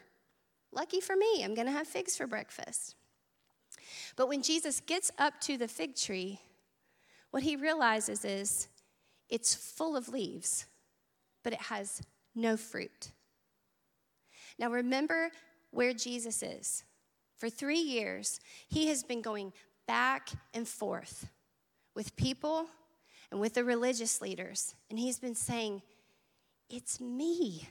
Lucky 0.73 1.01
for 1.01 1.17
me, 1.17 1.43
I'm 1.43 1.55
going 1.55 1.67
to 1.67 1.73
have 1.73 1.89
figs 1.89 2.17
for 2.17 2.27
breakfast. 2.27 2.95
But 4.15 4.29
when 4.29 4.43
Jesus 4.43 4.81
gets 4.81 5.11
up 5.19 5.41
to 5.43 5.57
the 5.57 5.69
fig 5.69 5.97
tree, 5.97 6.41
what 7.31 7.43
he 7.43 7.57
realizes 7.57 8.25
is 8.25 8.69
it's 9.29 9.55
full 9.55 9.97
of 9.97 10.09
leaves, 10.09 10.67
but 11.43 11.53
it 11.53 11.63
has 11.63 12.03
no 12.35 12.57
fruit. 12.57 13.11
Now 14.59 14.71
remember 14.71 15.31
where 15.71 15.93
Jesus 15.93 16.43
is. 16.43 16.85
For 17.39 17.49
three 17.49 17.79
years, 17.81 18.41
he 18.69 18.89
has 18.89 19.03
been 19.03 19.23
going 19.23 19.53
back 19.87 20.29
and 20.53 20.67
forth 20.69 21.29
with 21.95 22.15
people 22.17 22.67
and 23.31 23.41
with 23.41 23.55
the 23.55 23.65
religious 23.65 24.21
leaders, 24.21 24.75
and 24.91 24.99
he's 24.99 25.19
been 25.19 25.35
saying, 25.35 25.83
It's 26.69 27.01
me. 27.01 27.69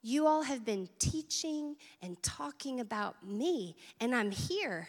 You 0.00 0.26
all 0.28 0.42
have 0.42 0.64
been 0.64 0.88
teaching 0.98 1.76
and 2.00 2.22
talking 2.22 2.78
about 2.80 3.26
me, 3.26 3.76
and 4.00 4.14
I'm 4.14 4.30
here. 4.30 4.88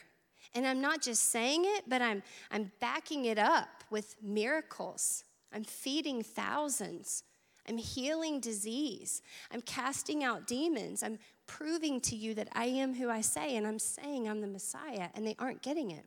And 0.54 0.66
I'm 0.66 0.82
not 0.82 1.02
just 1.02 1.30
saying 1.30 1.64
it, 1.66 1.84
but 1.88 2.02
I'm, 2.02 2.24
I'm 2.52 2.72
backing 2.80 3.26
it 3.26 3.38
up 3.38 3.84
with 3.90 4.16
miracles. 4.22 5.24
I'm 5.54 5.64
feeding 5.64 6.24
thousands. 6.24 7.24
I'm 7.70 7.78
healing 7.78 8.40
disease. 8.40 9.22
I'm 9.52 9.62
casting 9.62 10.24
out 10.24 10.48
demons. 10.48 11.04
I'm 11.04 11.20
proving 11.46 12.02
to 12.02 12.16
you 12.16 12.34
that 12.34 12.50
I 12.54 12.66
am 12.66 12.96
who 12.96 13.10
I 13.10 13.22
say, 13.22 13.56
and 13.56 13.66
I'm 13.66 13.80
saying 13.80 14.28
I'm 14.28 14.42
the 14.42 14.48
Messiah, 14.48 15.10
and 15.14 15.26
they 15.26 15.36
aren't 15.40 15.62
getting 15.62 15.92
it. 15.92 16.06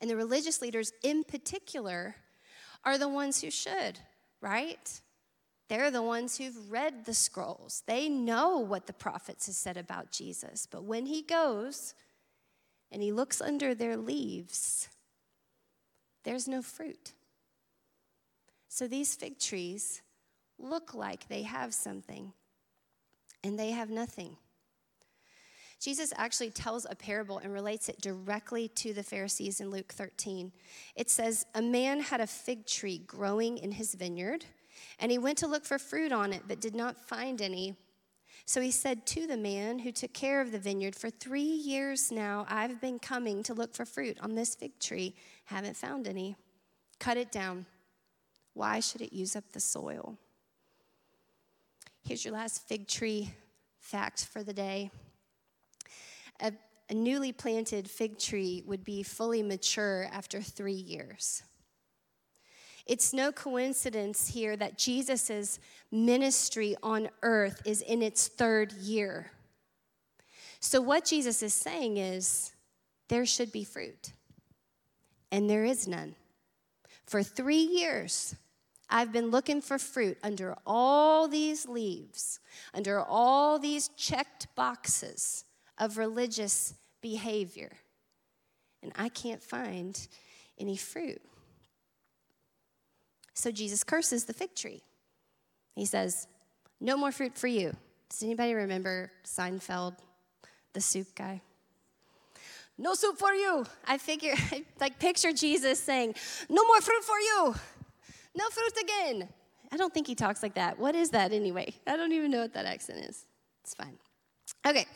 And 0.00 0.08
the 0.08 0.16
religious 0.16 0.62
leaders, 0.62 0.92
in 1.02 1.24
particular, 1.24 2.14
are 2.84 2.98
the 2.98 3.08
ones 3.08 3.40
who 3.40 3.50
should, 3.50 3.98
right? 4.40 5.00
They're 5.68 5.90
the 5.90 6.02
ones 6.02 6.38
who've 6.38 6.70
read 6.70 7.04
the 7.04 7.14
scrolls. 7.14 7.82
They 7.86 8.08
know 8.08 8.58
what 8.58 8.86
the 8.86 8.92
prophets 8.92 9.46
have 9.46 9.54
said 9.54 9.76
about 9.76 10.10
Jesus. 10.10 10.66
But 10.66 10.84
when 10.84 11.06
he 11.06 11.22
goes 11.22 11.94
and 12.90 13.02
he 13.02 13.12
looks 13.12 13.40
under 13.40 13.74
their 13.74 13.96
leaves, 13.96 14.88
there's 16.24 16.48
no 16.48 16.62
fruit. 16.62 17.12
So 18.68 18.86
these 18.86 19.14
fig 19.14 19.38
trees 19.38 20.02
look 20.58 20.94
like 20.94 21.28
they 21.28 21.42
have 21.42 21.72
something, 21.74 22.32
and 23.42 23.58
they 23.58 23.70
have 23.70 23.90
nothing. 23.90 24.36
Jesus 25.80 26.12
actually 26.16 26.50
tells 26.50 26.86
a 26.90 26.96
parable 26.96 27.38
and 27.38 27.52
relates 27.52 27.88
it 27.88 28.00
directly 28.00 28.68
to 28.68 28.92
the 28.92 29.02
Pharisees 29.02 29.60
in 29.60 29.70
Luke 29.70 29.92
13. 29.92 30.50
It 30.96 31.08
says, 31.08 31.46
A 31.54 31.62
man 31.62 32.00
had 32.00 32.20
a 32.20 32.26
fig 32.26 32.66
tree 32.66 32.98
growing 33.06 33.58
in 33.58 33.70
his 33.70 33.94
vineyard 33.94 34.44
and 34.98 35.10
he 35.10 35.18
went 35.18 35.38
to 35.38 35.46
look 35.46 35.64
for 35.64 35.78
fruit 35.78 36.12
on 36.12 36.32
it, 36.32 36.42
but 36.48 36.60
did 36.60 36.74
not 36.74 37.08
find 37.08 37.40
any. 37.40 37.76
So 38.46 38.60
he 38.60 38.70
said 38.70 39.06
to 39.08 39.26
the 39.26 39.36
man 39.36 39.80
who 39.80 39.92
took 39.92 40.12
care 40.12 40.40
of 40.40 40.52
the 40.52 40.58
vineyard, 40.58 40.96
For 40.96 41.10
three 41.10 41.42
years 41.42 42.10
now 42.10 42.46
I've 42.48 42.80
been 42.80 42.98
coming 42.98 43.42
to 43.44 43.54
look 43.54 43.74
for 43.74 43.84
fruit 43.84 44.18
on 44.20 44.34
this 44.34 44.54
fig 44.54 44.78
tree, 44.80 45.14
haven't 45.44 45.76
found 45.76 46.08
any. 46.08 46.36
Cut 46.98 47.16
it 47.16 47.30
down. 47.30 47.66
Why 48.54 48.80
should 48.80 49.02
it 49.02 49.12
use 49.12 49.36
up 49.36 49.44
the 49.52 49.60
soil? 49.60 50.18
Here's 52.04 52.24
your 52.24 52.34
last 52.34 52.66
fig 52.66 52.88
tree 52.88 53.32
fact 53.80 54.26
for 54.26 54.42
the 54.42 54.52
day. 54.52 54.90
A, 56.40 56.52
a 56.88 56.94
newly 56.94 57.32
planted 57.32 57.88
fig 57.88 58.18
tree 58.18 58.62
would 58.66 58.84
be 58.84 59.02
fully 59.02 59.42
mature 59.42 60.08
after 60.12 60.40
three 60.40 60.72
years. 60.72 61.42
It's 62.86 63.12
no 63.12 63.30
coincidence 63.32 64.28
here 64.28 64.56
that 64.56 64.78
Jesus' 64.78 65.58
ministry 65.92 66.74
on 66.82 67.10
earth 67.22 67.60
is 67.66 67.82
in 67.82 68.02
its 68.02 68.28
third 68.28 68.72
year. 68.72 69.30
So, 70.60 70.80
what 70.80 71.04
Jesus 71.04 71.42
is 71.42 71.52
saying 71.52 71.98
is 71.98 72.52
there 73.08 73.26
should 73.26 73.52
be 73.52 73.62
fruit, 73.62 74.12
and 75.30 75.48
there 75.48 75.64
is 75.64 75.86
none. 75.86 76.14
For 77.06 77.22
three 77.22 77.62
years, 77.62 78.34
I've 78.90 79.12
been 79.12 79.30
looking 79.30 79.60
for 79.60 79.78
fruit 79.78 80.18
under 80.22 80.56
all 80.66 81.28
these 81.28 81.68
leaves, 81.68 82.40
under 82.72 83.00
all 83.00 83.58
these 83.58 83.88
checked 83.88 84.46
boxes 84.54 85.44
of 85.76 85.98
religious 85.98 86.74
behavior, 87.02 87.72
and 88.82 88.92
I 88.96 89.08
can't 89.08 89.42
find 89.42 89.98
any 90.58 90.76
fruit. 90.76 91.20
So 93.34 93.50
Jesus 93.52 93.84
curses 93.84 94.24
the 94.24 94.32
fig 94.32 94.54
tree. 94.54 94.82
He 95.74 95.84
says, 95.84 96.26
No 96.80 96.96
more 96.96 97.12
fruit 97.12 97.36
for 97.36 97.46
you. 97.46 97.76
Does 98.08 98.22
anybody 98.22 98.54
remember 98.54 99.12
Seinfeld, 99.24 99.96
the 100.72 100.80
soup 100.80 101.14
guy? 101.14 101.42
No 102.78 102.94
soup 102.94 103.18
for 103.18 103.32
you. 103.32 103.66
I 103.86 103.98
figure, 103.98 104.34
like 104.80 104.98
picture 104.98 105.32
Jesus 105.32 105.78
saying, 105.78 106.14
No 106.48 106.64
more 106.64 106.80
fruit 106.80 107.04
for 107.04 107.18
you. 107.18 107.54
No 108.38 108.48
fruit 108.50 108.72
again. 108.82 109.28
I 109.70 109.76
don't 109.76 109.92
think 109.92 110.06
he 110.06 110.14
talks 110.14 110.42
like 110.42 110.54
that. 110.54 110.78
What 110.78 110.94
is 110.94 111.10
that 111.10 111.32
anyway? 111.32 111.74
I 111.86 111.96
don't 111.96 112.12
even 112.12 112.30
know 112.30 112.40
what 112.40 112.54
that 112.54 112.64
accent 112.64 113.04
is. 113.04 113.26
It's 113.64 113.74
fine. 113.74 113.98
Okay, 114.66 114.86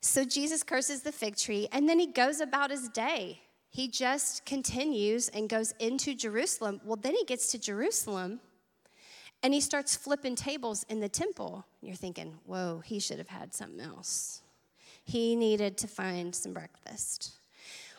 so 0.00 0.24
Jesus 0.24 0.62
curses 0.62 1.00
the 1.02 1.12
fig 1.12 1.36
tree 1.36 1.68
and 1.72 1.88
then 1.88 1.98
he 1.98 2.08
goes 2.08 2.40
about 2.40 2.70
his 2.70 2.88
day 2.90 3.40
he 3.76 3.88
just 3.88 4.46
continues 4.46 5.28
and 5.28 5.50
goes 5.50 5.74
into 5.78 6.14
Jerusalem. 6.14 6.80
Well, 6.82 6.96
then 6.96 7.14
he 7.14 7.26
gets 7.26 7.52
to 7.52 7.58
Jerusalem 7.58 8.40
and 9.42 9.52
he 9.52 9.60
starts 9.60 9.94
flipping 9.94 10.34
tables 10.34 10.86
in 10.88 11.00
the 11.00 11.10
temple. 11.10 11.66
You're 11.82 11.94
thinking, 11.94 12.38
whoa, 12.46 12.82
he 12.82 12.98
should 12.98 13.18
have 13.18 13.28
had 13.28 13.54
something 13.54 13.80
else. 13.80 14.40
He 15.04 15.36
needed 15.36 15.76
to 15.76 15.88
find 15.88 16.34
some 16.34 16.54
breakfast. 16.54 17.32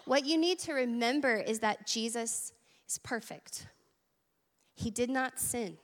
What 0.05 0.25
you 0.25 0.39
need 0.39 0.57
to 0.61 0.73
remember 0.73 1.35
is 1.35 1.59
that 1.59 1.85
Jesus 1.85 2.53
is 2.89 2.97
perfect, 2.97 3.67
he 4.77 4.91
did 4.91 5.09
not 5.09 5.39
sin. 5.39 5.77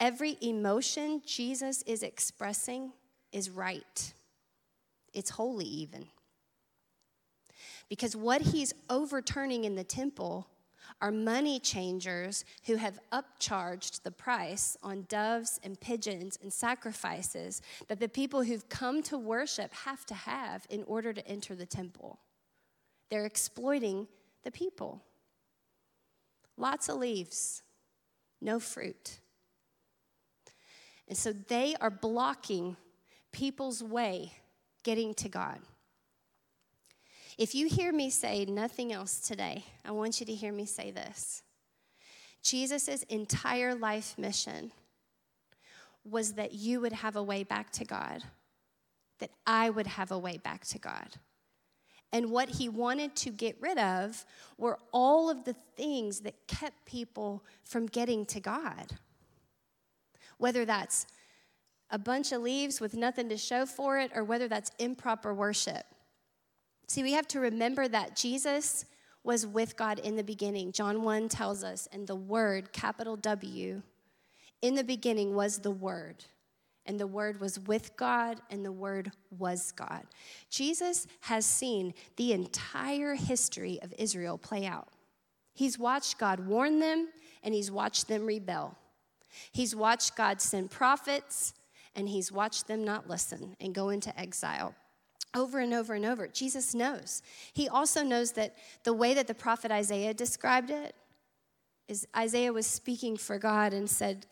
Every 0.00 0.36
emotion 0.40 1.22
Jesus 1.24 1.82
is 1.82 2.02
expressing 2.02 2.92
is 3.32 3.48
right, 3.48 4.12
it's 5.14 5.30
holy, 5.30 5.66
even. 5.66 6.06
Because 7.88 8.16
what 8.16 8.40
he's 8.40 8.72
overturning 8.88 9.64
in 9.64 9.76
the 9.76 9.84
temple 9.84 10.48
are 11.00 11.12
money 11.12 11.60
changers 11.60 12.44
who 12.66 12.76
have 12.76 12.98
upcharged 13.12 14.02
the 14.02 14.10
price 14.10 14.76
on 14.82 15.06
doves 15.08 15.60
and 15.62 15.80
pigeons 15.80 16.38
and 16.42 16.52
sacrifices 16.52 17.62
that 17.88 18.00
the 18.00 18.08
people 18.08 18.42
who've 18.42 18.68
come 18.68 19.02
to 19.02 19.16
worship 19.16 19.72
have 19.72 20.04
to 20.06 20.14
have 20.14 20.66
in 20.70 20.82
order 20.84 21.12
to 21.12 21.26
enter 21.28 21.54
the 21.54 21.66
temple. 21.66 22.18
They're 23.10 23.26
exploiting 23.26 24.08
the 24.44 24.50
people. 24.50 25.02
Lots 26.60 26.90
of 26.90 26.96
leaves, 26.96 27.62
no 28.38 28.60
fruit. 28.60 29.18
And 31.08 31.16
so 31.16 31.32
they 31.32 31.74
are 31.80 31.90
blocking 31.90 32.76
people's 33.32 33.82
way 33.82 34.34
getting 34.82 35.14
to 35.14 35.30
God. 35.30 35.58
If 37.38 37.54
you 37.54 37.66
hear 37.66 37.94
me 37.94 38.10
say 38.10 38.44
nothing 38.44 38.92
else 38.92 39.20
today, 39.20 39.64
I 39.86 39.92
want 39.92 40.20
you 40.20 40.26
to 40.26 40.34
hear 40.34 40.52
me 40.52 40.66
say 40.66 40.90
this 40.90 41.42
Jesus' 42.42 43.04
entire 43.04 43.74
life 43.74 44.18
mission 44.18 44.70
was 46.04 46.34
that 46.34 46.52
you 46.52 46.82
would 46.82 46.92
have 46.92 47.16
a 47.16 47.22
way 47.22 47.42
back 47.42 47.70
to 47.72 47.86
God, 47.86 48.22
that 49.18 49.30
I 49.46 49.70
would 49.70 49.86
have 49.86 50.10
a 50.10 50.18
way 50.18 50.36
back 50.36 50.66
to 50.66 50.78
God. 50.78 51.08
And 52.12 52.30
what 52.30 52.48
he 52.48 52.68
wanted 52.68 53.14
to 53.16 53.30
get 53.30 53.56
rid 53.60 53.78
of 53.78 54.24
were 54.58 54.78
all 54.92 55.30
of 55.30 55.44
the 55.44 55.54
things 55.76 56.20
that 56.20 56.46
kept 56.48 56.84
people 56.84 57.44
from 57.62 57.86
getting 57.86 58.26
to 58.26 58.40
God. 58.40 58.98
Whether 60.38 60.64
that's 60.64 61.06
a 61.90 61.98
bunch 61.98 62.32
of 62.32 62.42
leaves 62.42 62.80
with 62.80 62.94
nothing 62.94 63.28
to 63.28 63.36
show 63.36 63.66
for 63.66 63.98
it, 63.98 64.12
or 64.14 64.24
whether 64.24 64.48
that's 64.48 64.70
improper 64.78 65.34
worship. 65.34 65.84
See, 66.88 67.02
we 67.02 67.12
have 67.12 67.28
to 67.28 67.40
remember 67.40 67.86
that 67.88 68.16
Jesus 68.16 68.84
was 69.22 69.46
with 69.46 69.76
God 69.76 69.98
in 69.98 70.16
the 70.16 70.24
beginning. 70.24 70.72
John 70.72 71.02
1 71.02 71.28
tells 71.28 71.62
us, 71.62 71.88
and 71.92 72.06
the 72.06 72.16
Word, 72.16 72.72
capital 72.72 73.16
W, 73.16 73.82
in 74.62 74.74
the 74.74 74.84
beginning 74.84 75.34
was 75.34 75.58
the 75.58 75.70
Word, 75.70 76.24
and 76.86 76.98
the 76.98 77.06
Word 77.06 77.40
was 77.40 77.58
with 77.60 77.96
God, 77.96 78.40
and 78.50 78.64
the 78.64 78.72
Word 78.72 79.12
was 79.38 79.72
God. 79.72 80.04
Jesus 80.50 81.06
has 81.20 81.44
seen 81.46 81.94
the 82.16 82.32
entire 82.32 83.14
history 83.14 83.78
of 83.82 83.94
Israel 83.98 84.38
play 84.38 84.66
out. 84.66 84.88
He's 85.52 85.78
watched 85.78 86.18
God 86.18 86.46
warn 86.46 86.80
them, 86.80 87.08
and 87.42 87.54
he's 87.54 87.70
watched 87.70 88.08
them 88.08 88.26
rebel. 88.26 88.76
He's 89.52 89.76
watched 89.76 90.16
God 90.16 90.40
send 90.40 90.70
prophets, 90.70 91.54
and 91.94 92.08
he's 92.08 92.32
watched 92.32 92.66
them 92.66 92.84
not 92.84 93.08
listen 93.08 93.56
and 93.60 93.74
go 93.74 93.90
into 93.90 94.18
exile 94.18 94.74
over 95.34 95.60
and 95.60 95.72
over 95.72 95.94
and 95.94 96.04
over. 96.04 96.26
Jesus 96.26 96.74
knows. 96.74 97.22
He 97.52 97.68
also 97.68 98.02
knows 98.02 98.32
that 98.32 98.56
the 98.84 98.92
way 98.92 99.14
that 99.14 99.26
the 99.26 99.34
prophet 99.34 99.70
Isaiah 99.70 100.14
described 100.14 100.70
it 100.70 100.94
is 101.88 102.06
Isaiah 102.16 102.52
was 102.52 102.66
speaking 102.66 103.16
for 103.16 103.38
God 103.38 103.72
and 103.72 103.88
said, 103.88 104.26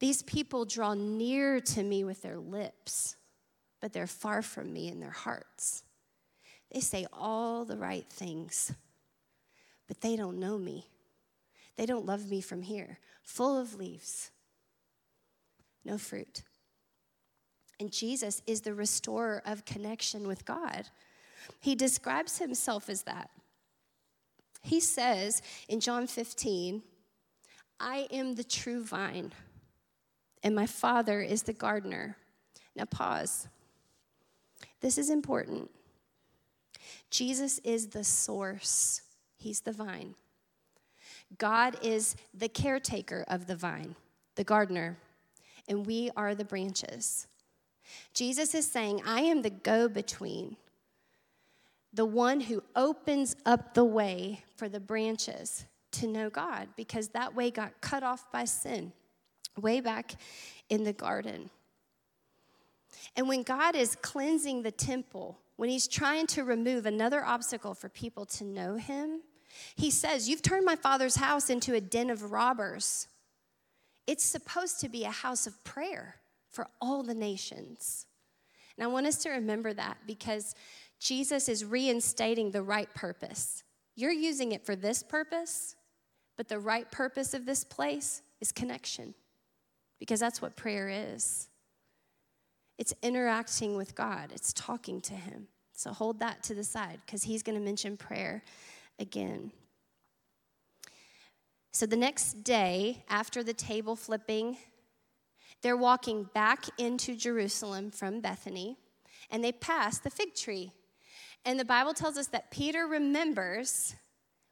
These 0.00 0.22
people 0.22 0.64
draw 0.64 0.94
near 0.94 1.60
to 1.60 1.82
me 1.82 2.04
with 2.04 2.22
their 2.22 2.38
lips, 2.38 3.16
but 3.80 3.92
they're 3.92 4.06
far 4.06 4.42
from 4.42 4.72
me 4.72 4.88
in 4.88 5.00
their 5.00 5.10
hearts. 5.10 5.82
They 6.72 6.80
say 6.80 7.06
all 7.12 7.64
the 7.64 7.76
right 7.76 8.06
things, 8.10 8.72
but 9.86 10.00
they 10.00 10.16
don't 10.16 10.38
know 10.38 10.58
me. 10.58 10.86
They 11.76 11.86
don't 11.86 12.06
love 12.06 12.28
me 12.28 12.40
from 12.40 12.62
here, 12.62 12.98
full 13.22 13.58
of 13.58 13.74
leaves, 13.74 14.30
no 15.84 15.98
fruit. 15.98 16.42
And 17.80 17.92
Jesus 17.92 18.42
is 18.46 18.60
the 18.60 18.74
restorer 18.74 19.42
of 19.44 19.64
connection 19.64 20.26
with 20.26 20.44
God. 20.44 20.88
He 21.60 21.74
describes 21.74 22.38
himself 22.38 22.88
as 22.88 23.02
that. 23.02 23.30
He 24.62 24.80
says 24.80 25.42
in 25.68 25.80
John 25.80 26.06
15, 26.06 26.82
I 27.80 28.06
am 28.10 28.34
the 28.34 28.44
true 28.44 28.82
vine, 28.82 29.32
and 30.44 30.54
my 30.54 30.66
Father 30.66 31.22
is 31.22 31.42
the 31.42 31.54
gardener. 31.54 32.18
Now, 32.76 32.84
pause. 32.84 33.48
This 34.80 34.98
is 34.98 35.08
important. 35.08 35.70
Jesus 37.10 37.58
is 37.60 37.88
the 37.88 38.04
source, 38.04 39.00
He's 39.38 39.60
the 39.60 39.72
vine. 39.72 40.14
God 41.38 41.76
is 41.82 42.14
the 42.34 42.48
caretaker 42.48 43.24
of 43.26 43.46
the 43.46 43.56
vine, 43.56 43.96
the 44.36 44.44
gardener, 44.44 44.98
and 45.66 45.86
we 45.86 46.10
are 46.16 46.34
the 46.34 46.44
branches. 46.44 47.26
Jesus 48.12 48.54
is 48.54 48.70
saying, 48.70 49.02
I 49.06 49.22
am 49.22 49.42
the 49.42 49.50
go 49.50 49.88
between, 49.88 50.56
the 51.92 52.04
one 52.04 52.40
who 52.40 52.62
opens 52.76 53.36
up 53.46 53.74
the 53.74 53.84
way 53.84 54.44
for 54.56 54.68
the 54.68 54.80
branches 54.80 55.64
to 55.92 56.06
know 56.06 56.28
God, 56.28 56.68
because 56.76 57.08
that 57.08 57.34
way 57.34 57.50
got 57.50 57.80
cut 57.80 58.02
off 58.02 58.30
by 58.30 58.44
sin 58.44 58.92
way 59.60 59.80
back 59.80 60.14
in 60.68 60.84
the 60.84 60.92
garden. 60.92 61.50
And 63.16 63.28
when 63.28 63.42
God 63.42 63.76
is 63.76 63.96
cleansing 63.96 64.62
the 64.62 64.70
temple, 64.70 65.38
when 65.56 65.68
He's 65.68 65.88
trying 65.88 66.26
to 66.28 66.44
remove 66.44 66.86
another 66.86 67.24
obstacle 67.24 67.74
for 67.74 67.88
people 67.88 68.26
to 68.26 68.44
know 68.44 68.76
Him, 68.76 69.20
He 69.76 69.90
says, 69.90 70.28
You've 70.28 70.42
turned 70.42 70.64
my 70.64 70.76
Father's 70.76 71.16
house 71.16 71.50
into 71.50 71.74
a 71.74 71.80
den 71.80 72.10
of 72.10 72.32
robbers. 72.32 73.08
It's 74.06 74.24
supposed 74.24 74.80
to 74.80 74.88
be 74.88 75.04
a 75.04 75.10
house 75.10 75.46
of 75.46 75.62
prayer 75.64 76.16
for 76.50 76.66
all 76.80 77.02
the 77.02 77.14
nations. 77.14 78.06
And 78.76 78.84
I 78.84 78.88
want 78.88 79.06
us 79.06 79.18
to 79.18 79.30
remember 79.30 79.72
that 79.72 79.98
because 80.06 80.54
Jesus 80.98 81.48
is 81.48 81.64
reinstating 81.64 82.50
the 82.50 82.62
right 82.62 82.92
purpose. 82.94 83.62
You're 83.94 84.12
using 84.12 84.52
it 84.52 84.66
for 84.66 84.74
this 84.74 85.02
purpose, 85.02 85.76
but 86.36 86.48
the 86.48 86.58
right 86.58 86.90
purpose 86.90 87.34
of 87.34 87.46
this 87.46 87.62
place 87.64 88.22
is 88.40 88.50
connection 88.50 89.14
because 90.04 90.20
that's 90.20 90.42
what 90.42 90.54
prayer 90.54 90.90
is. 90.90 91.48
It's 92.76 92.92
interacting 93.02 93.74
with 93.74 93.94
God, 93.94 94.32
it's 94.34 94.52
talking 94.52 95.00
to 95.00 95.14
Him. 95.14 95.48
So 95.72 95.92
hold 95.92 96.20
that 96.20 96.42
to 96.44 96.54
the 96.54 96.62
side 96.62 97.00
because 97.06 97.22
He's 97.22 97.42
going 97.42 97.58
to 97.58 97.64
mention 97.64 97.96
prayer 97.96 98.42
again. 98.98 99.50
So 101.72 101.86
the 101.86 101.96
next 101.96 102.44
day, 102.44 103.02
after 103.08 103.42
the 103.42 103.54
table 103.54 103.96
flipping, 103.96 104.58
they're 105.62 105.74
walking 105.76 106.28
back 106.34 106.66
into 106.76 107.16
Jerusalem 107.16 107.90
from 107.90 108.20
Bethany, 108.20 108.76
and 109.30 109.42
they 109.42 109.52
pass 109.52 109.98
the 109.98 110.10
fig 110.10 110.34
tree. 110.34 110.70
And 111.46 111.58
the 111.58 111.64
Bible 111.64 111.94
tells 111.94 112.18
us 112.18 112.26
that 112.28 112.50
Peter 112.50 112.86
remembers 112.86 113.94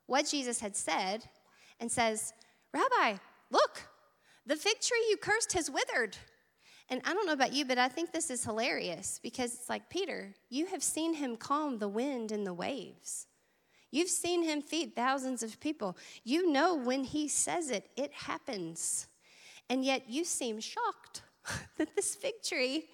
what 0.06 0.26
Jesus 0.26 0.60
had 0.60 0.76
said 0.76 1.24
and 1.78 1.92
says, 1.92 2.32
Rabbi, 2.72 3.18
look, 3.50 3.82
the 4.46 4.56
fig 4.56 4.80
tree 4.80 5.06
you 5.10 5.16
cursed 5.16 5.52
has 5.52 5.70
withered. 5.70 6.16
And 6.88 7.00
I 7.04 7.14
don't 7.14 7.26
know 7.26 7.32
about 7.32 7.52
you, 7.52 7.64
but 7.64 7.78
I 7.78 7.88
think 7.88 8.12
this 8.12 8.30
is 8.30 8.44
hilarious 8.44 9.20
because 9.22 9.54
it's 9.54 9.68
like, 9.68 9.88
Peter, 9.88 10.34
you 10.50 10.66
have 10.66 10.82
seen 10.82 11.14
him 11.14 11.36
calm 11.36 11.78
the 11.78 11.88
wind 11.88 12.32
and 12.32 12.46
the 12.46 12.52
waves. 12.52 13.26
You've 13.90 14.08
seen 14.08 14.42
him 14.42 14.62
feed 14.62 14.96
thousands 14.96 15.42
of 15.42 15.60
people. 15.60 15.96
You 16.24 16.50
know 16.50 16.74
when 16.74 17.04
he 17.04 17.28
says 17.28 17.70
it, 17.70 17.88
it 17.96 18.12
happens. 18.12 19.06
And 19.68 19.84
yet 19.84 20.08
you 20.08 20.24
seem 20.24 20.60
shocked 20.60 21.22
that 21.76 21.94
this 21.94 22.14
fig 22.14 22.42
tree 22.42 22.86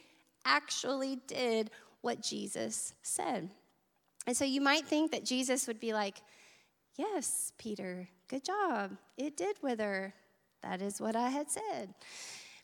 actually 0.44 1.16
did 1.26 1.70
what 2.00 2.22
Jesus 2.22 2.94
said. 3.02 3.50
And 4.26 4.37
so 4.37 4.44
you 4.44 4.61
might 4.61 4.84
think 4.84 5.12
that 5.12 5.24
Jesus 5.24 5.66
would 5.66 5.80
be 5.80 5.92
like, 5.92 6.18
Yes, 6.96 7.52
Peter, 7.58 8.08
good 8.26 8.44
job. 8.44 8.96
It 9.16 9.37
did 9.37 9.56
wither. 9.62 10.14
That 10.62 10.83
is 10.83 11.01
what 11.01 11.16
I 11.16 11.31
had 11.31 11.51
said. 11.51 11.94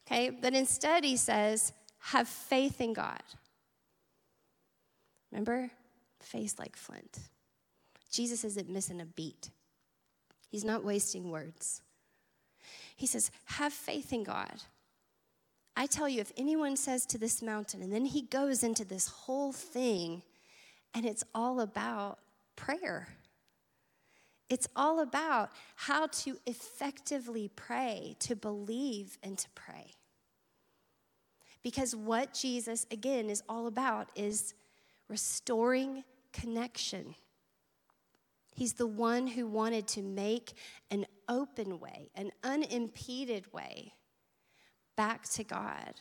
Okay, 0.07 0.31
but 0.31 0.55
instead 0.55 1.05
he 1.05 1.17
says, 1.17 1.73
Have 1.99 2.29
faith 2.29 2.81
in 2.81 2.93
God. 2.93 3.23
Remember? 5.31 5.71
Face 6.21 6.59
like 6.59 6.77
flint. 6.77 7.19
Jesus 8.11 8.45
isn't 8.45 8.69
missing 8.69 9.01
a 9.01 9.07
beat, 9.07 9.51
he's 10.49 10.65
not 10.65 10.85
wasting 10.85 11.31
words. 11.31 11.83
He 12.97 13.07
says, 13.07 13.31
Have 13.47 13.73
faith 13.73 14.13
in 14.13 14.23
God. 14.23 14.63
I 15.77 15.87
tell 15.87 16.09
you, 16.09 16.21
if 16.21 16.33
anyone 16.37 16.77
says 16.77 17.05
to 17.07 17.19
this 17.19 17.43
mountain, 17.43 17.83
and 17.83 17.93
then 17.93 18.05
he 18.05 18.23
goes 18.23 18.63
into 18.63 18.85
this 18.85 19.09
whole 19.09 19.53
thing, 19.53 20.23
and 20.95 21.05
it's 21.05 21.25
all 21.35 21.61
about 21.61 22.21
prayer. 22.55 23.09
It's 24.49 24.69
all 24.77 25.01
about 25.01 25.51
how 25.77 26.07
to 26.07 26.39
effectively 26.47 27.51
pray, 27.55 28.17
to 28.21 28.37
believe, 28.37 29.19
and 29.23 29.39
to 29.39 29.49
pray. 29.55 29.93
Because 31.63 31.97
what 31.97 32.35
Jesus, 32.35 32.87
again, 32.91 33.31
is 33.31 33.43
all 33.49 33.67
about 33.67 34.11
is 34.15 34.55
restoring 35.09 36.05
connection. 36.33 37.15
He's 38.55 38.75
the 38.75 38.87
one 38.87 39.27
who 39.27 39.47
wanted 39.47 39.89
to 39.89 40.03
make 40.03 40.53
an 40.91 41.07
open 41.29 41.81
way, 41.81 42.11
an 42.15 42.31
unimpeded 42.43 43.53
way 43.53 43.95
back 44.97 45.29
to 45.31 45.43
God. 45.43 45.95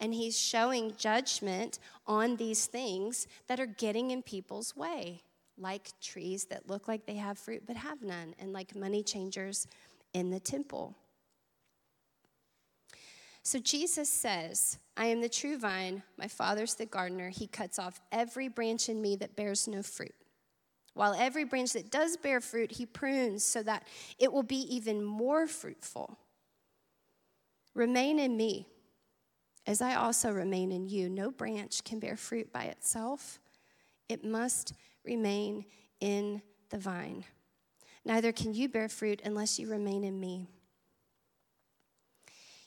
And 0.00 0.14
he's 0.14 0.38
showing 0.38 0.94
judgment 0.96 1.78
on 2.06 2.36
these 2.36 2.66
things 2.66 3.26
that 3.46 3.60
are 3.60 3.66
getting 3.66 4.10
in 4.10 4.22
people's 4.22 4.74
way, 4.76 5.22
like 5.58 5.92
trees 6.00 6.46
that 6.46 6.68
look 6.68 6.88
like 6.88 7.06
they 7.06 7.16
have 7.16 7.38
fruit 7.38 7.62
but 7.66 7.76
have 7.76 8.02
none, 8.02 8.34
and 8.38 8.52
like 8.52 8.74
money 8.74 9.02
changers 9.02 9.66
in 10.12 10.30
the 10.30 10.40
temple. 10.40 10.96
So 13.42 13.58
Jesus 13.58 14.08
says, 14.08 14.78
I 14.96 15.06
am 15.06 15.20
the 15.20 15.28
true 15.28 15.58
vine, 15.58 16.02
my 16.16 16.28
father's 16.28 16.76
the 16.76 16.86
gardener. 16.86 17.28
He 17.28 17.46
cuts 17.46 17.78
off 17.78 18.00
every 18.10 18.48
branch 18.48 18.88
in 18.88 19.02
me 19.02 19.16
that 19.16 19.36
bears 19.36 19.68
no 19.68 19.82
fruit. 19.82 20.14
While 20.94 21.12
every 21.12 21.44
branch 21.44 21.72
that 21.72 21.90
does 21.90 22.16
bear 22.16 22.40
fruit, 22.40 22.72
he 22.72 22.86
prunes 22.86 23.44
so 23.44 23.62
that 23.64 23.86
it 24.18 24.32
will 24.32 24.44
be 24.44 24.74
even 24.74 25.04
more 25.04 25.46
fruitful. 25.46 26.18
Remain 27.74 28.18
in 28.18 28.36
me, 28.36 28.68
as 29.66 29.82
I 29.82 29.96
also 29.96 30.30
remain 30.30 30.70
in 30.70 30.88
you. 30.88 31.10
No 31.10 31.30
branch 31.30 31.84
can 31.84 31.98
bear 31.98 32.16
fruit 32.16 32.52
by 32.52 32.64
itself, 32.64 33.40
it 34.08 34.24
must 34.24 34.72
remain 35.04 35.64
in 36.00 36.42
the 36.70 36.78
vine. 36.78 37.24
Neither 38.04 38.32
can 38.32 38.52
you 38.54 38.68
bear 38.68 38.88
fruit 38.88 39.20
unless 39.24 39.58
you 39.58 39.70
remain 39.70 40.04
in 40.04 40.18
me. 40.18 40.48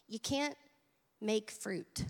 You 0.07 0.19
can't 0.19 0.55
make 1.21 1.51
fruit. 1.51 2.05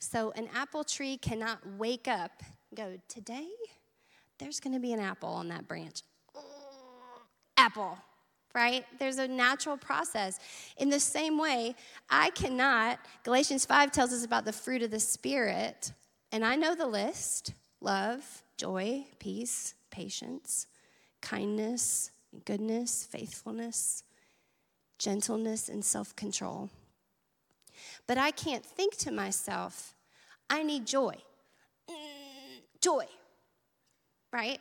So, 0.00 0.32
an 0.36 0.48
apple 0.54 0.84
tree 0.84 1.16
cannot 1.16 1.58
wake 1.78 2.08
up 2.08 2.42
and 2.70 2.76
go, 2.76 2.98
Today, 3.08 3.48
there's 4.38 4.60
going 4.60 4.74
to 4.74 4.80
be 4.80 4.92
an 4.92 5.00
apple 5.00 5.30
on 5.30 5.48
that 5.48 5.66
branch. 5.66 6.02
Mm, 6.36 6.40
apple, 7.56 7.96
right? 8.54 8.84
There's 8.98 9.18
a 9.18 9.28
natural 9.28 9.76
process. 9.76 10.38
In 10.76 10.90
the 10.90 11.00
same 11.00 11.38
way, 11.38 11.74
I 12.10 12.30
cannot, 12.30 12.98
Galatians 13.22 13.64
5 13.64 13.92
tells 13.92 14.12
us 14.12 14.24
about 14.24 14.44
the 14.44 14.52
fruit 14.52 14.82
of 14.82 14.90
the 14.90 15.00
Spirit, 15.00 15.92
and 16.32 16.44
I 16.44 16.56
know 16.56 16.74
the 16.74 16.86
list 16.86 17.54
love, 17.80 18.43
joy, 18.56 19.04
peace, 19.18 19.74
patience, 19.90 20.66
kindness, 21.20 22.10
goodness, 22.44 23.06
faithfulness, 23.10 24.02
gentleness, 24.98 25.68
and 25.68 25.84
self 25.84 26.14
control. 26.16 26.70
But 28.06 28.18
I 28.18 28.30
can't 28.30 28.64
think 28.64 28.96
to 28.98 29.10
myself, 29.10 29.94
I 30.48 30.62
need 30.62 30.86
joy. 30.86 31.14
Mm, 31.88 32.60
joy, 32.80 33.06
right? 34.32 34.60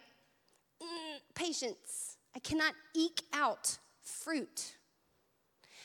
Mm, 0.82 1.20
patience. 1.36 2.18
I 2.36 2.40
cannot 2.40 2.74
eke 2.96 3.22
out 3.34 3.78
fruit. 4.02 4.76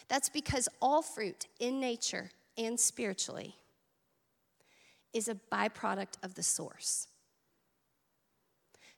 That's 0.09 0.29
because 0.29 0.69
all 0.81 1.03
fruit 1.03 1.47
in 1.61 1.81
nature 1.81 2.31
and 2.57 2.81
spiritually 2.81 3.57
is 5.13 5.29
a 5.29 5.35
byproduct 5.53 6.15
of 6.23 6.35
the 6.35 6.43
source. 6.43 7.09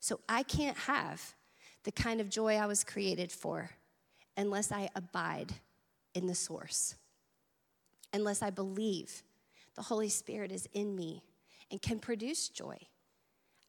So 0.01 0.21
I 0.29 0.43
can't 0.43 0.77
have 0.77 1.35
the 1.85 1.93
kind 1.93 2.21
of 2.21 2.29
joy 2.29 2.57
I 2.57 2.67
was 2.67 2.83
created 2.85 3.31
for 3.31 3.71
unless 4.37 4.73
I 4.73 4.89
abide 4.97 5.53
in 6.15 6.27
the 6.27 6.35
source, 6.35 6.97
unless 8.13 8.43
I 8.43 8.51
believe 8.51 9.23
the 9.77 9.83
Holy 9.83 10.09
Spirit 10.09 10.53
is 10.53 10.69
in 10.73 10.97
me 10.97 11.23
and 11.71 11.81
can 11.81 11.99
produce 11.99 12.49
joy. 12.49 12.77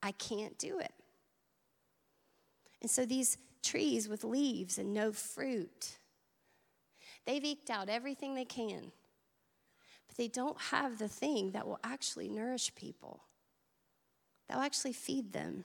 I 0.01 0.11
can't 0.13 0.57
do 0.57 0.79
it. 0.79 0.93
And 2.81 2.89
so 2.89 3.05
these 3.05 3.37
trees 3.61 4.09
with 4.09 4.23
leaves 4.23 4.77
and 4.77 4.93
no 4.93 5.11
fruit, 5.11 5.97
they've 7.25 7.43
eked 7.43 7.69
out 7.69 7.89
everything 7.89 8.33
they 8.33 8.45
can, 8.45 8.91
but 10.07 10.17
they 10.17 10.27
don't 10.27 10.59
have 10.59 10.97
the 10.97 11.07
thing 11.07 11.51
that 11.51 11.67
will 11.67 11.79
actually 11.83 12.27
nourish 12.27 12.73
people, 12.73 13.21
that 14.47 14.57
will 14.57 14.63
actually 14.63 14.93
feed 14.93 15.33
them. 15.33 15.63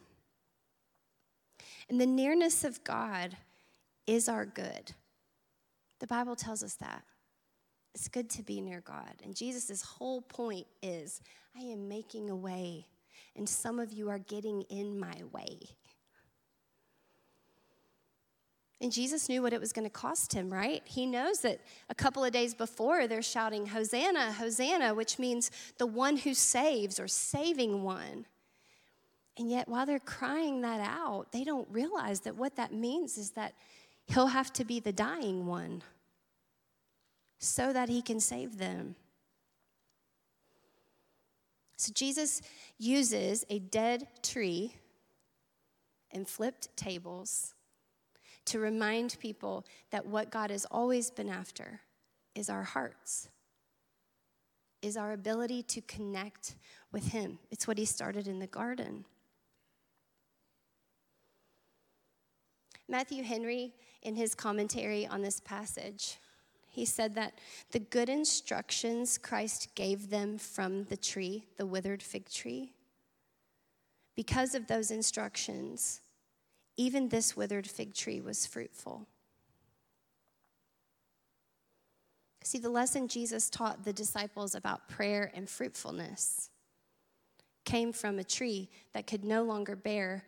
And 1.89 2.01
the 2.01 2.07
nearness 2.07 2.65
of 2.65 2.83
God 2.85 3.37
is 4.07 4.29
our 4.29 4.45
good. 4.45 4.93
The 6.01 6.07
Bible 6.07 6.37
tells 6.37 6.63
us 6.63 6.75
that. 6.75 7.03
It's 7.95 8.09
good 8.09 8.29
to 8.31 8.43
be 8.43 8.61
near 8.61 8.83
God. 8.83 9.15
And 9.25 9.35
Jesus' 9.35 9.83
whole 9.83 10.21
point 10.21 10.67
is 10.83 11.23
I 11.57 11.63
am 11.63 11.89
making 11.89 12.29
a 12.29 12.37
way, 12.37 12.87
and 13.35 13.49
some 13.49 13.79
of 13.79 13.93
you 13.93 14.11
are 14.11 14.19
getting 14.19 14.63
in 14.63 14.99
my 14.99 15.23
way. 15.33 15.59
And 18.83 18.93
Jesus 18.93 19.31
knew 19.31 19.41
what 19.41 19.55
it 19.55 19.61
was 19.61 19.73
going 19.73 19.87
to 19.87 19.91
cost 19.91 20.35
him, 20.35 20.53
right? 20.53 20.83
He 20.85 21.07
knows 21.07 21.41
that 21.41 21.61
a 21.89 21.95
couple 21.95 22.23
of 22.23 22.33
days 22.33 22.55
before 22.55 23.07
they're 23.07 23.23
shouting, 23.23 23.67
Hosanna, 23.67 24.33
Hosanna, 24.33 24.95
which 24.95 25.19
means 25.19 25.51
the 25.79 25.87
one 25.87 26.19
who 26.19 26.35
saves 26.35 27.01
or 27.01 27.09
saving 27.09 27.83
one. 27.83 28.27
And 29.39 29.51
yet, 29.51 29.69
while 29.69 29.85
they're 29.85 29.99
crying 29.99 30.63
that 30.63 30.81
out, 30.81 31.33
they 31.33 31.45
don't 31.45 31.69
realize 31.71 32.21
that 32.21 32.37
what 32.37 32.57
that 32.57 32.73
means 32.73 33.19
is 33.19 33.31
that 33.33 33.53
he'll 34.07 34.29
have 34.29 34.53
to 34.55 34.65
be 34.65 34.81
the 34.81 34.93
dying 34.93 35.47
one 35.47 35.83
so 37.39 37.73
that 37.73 37.89
he 37.89 38.01
can 38.01 38.19
save 38.19 38.59
them. 38.59 38.97
So, 41.77 41.93
Jesus 41.93 42.41
uses 42.79 43.45
a 43.51 43.59
dead 43.59 44.07
tree 44.23 44.75
and 46.11 46.27
flipped 46.27 46.75
tables 46.77 47.55
to 48.47 48.59
remind 48.59 49.19
people 49.21 49.67
that 49.91 50.07
what 50.07 50.31
God 50.31 50.51
has 50.51 50.65
always 50.71 51.11
been 51.11 51.29
after 51.29 51.81
is 52.35 52.49
our 52.49 52.63
hearts, 52.63 53.29
is 54.83 54.97
our 54.97 55.13
ability 55.13 55.63
to 55.65 55.81
connect 55.83 56.55
with 56.93 57.09
Him. 57.09 57.39
It's 57.51 57.67
what 57.69 57.77
He 57.77 57.85
started 57.85 58.27
in 58.29 58.39
the 58.39 58.47
garden. 58.47 59.05
Matthew 62.89 63.25
Henry, 63.25 63.75
in 64.03 64.15
his 64.15 64.35
commentary 64.35 65.07
on 65.07 65.23
this 65.23 65.41
passage, 65.41 66.19
he 66.69 66.85
said 66.85 67.15
that 67.15 67.33
the 67.73 67.81
good 67.81 68.09
instructions 68.09 69.19
Christ 69.19 69.75
gave 69.75 70.11
them 70.11 70.39
from 70.39 70.85
the 70.85 70.97
tree, 70.97 71.47
the 71.57 71.67
withered 71.67 72.03
fig 72.03 72.31
tree, 72.31 72.73
because 74.15 74.55
of 74.55 74.67
those 74.67 74.91
instructions, 74.91 76.01
even 76.77 77.09
this 77.09 77.37
withered 77.37 77.69
fig 77.69 77.95
tree 77.95 78.21
was 78.21 78.47
fruitful. 78.47 79.07
See, 82.43 82.59
the 82.59 82.71
lesson 82.71 83.09
Jesus 83.09 83.51
taught 83.51 83.85
the 83.85 83.93
disciples 83.93 84.55
about 84.55 84.89
prayer 84.89 85.33
and 85.35 85.49
fruitfulness 85.49 86.51
came 87.65 87.93
from 87.93 88.19
a 88.19 88.25
tree 88.25 88.71
that 88.93 89.09
could 89.09 89.25
no 89.25 89.43
longer 89.43 89.75
bear 89.75 90.25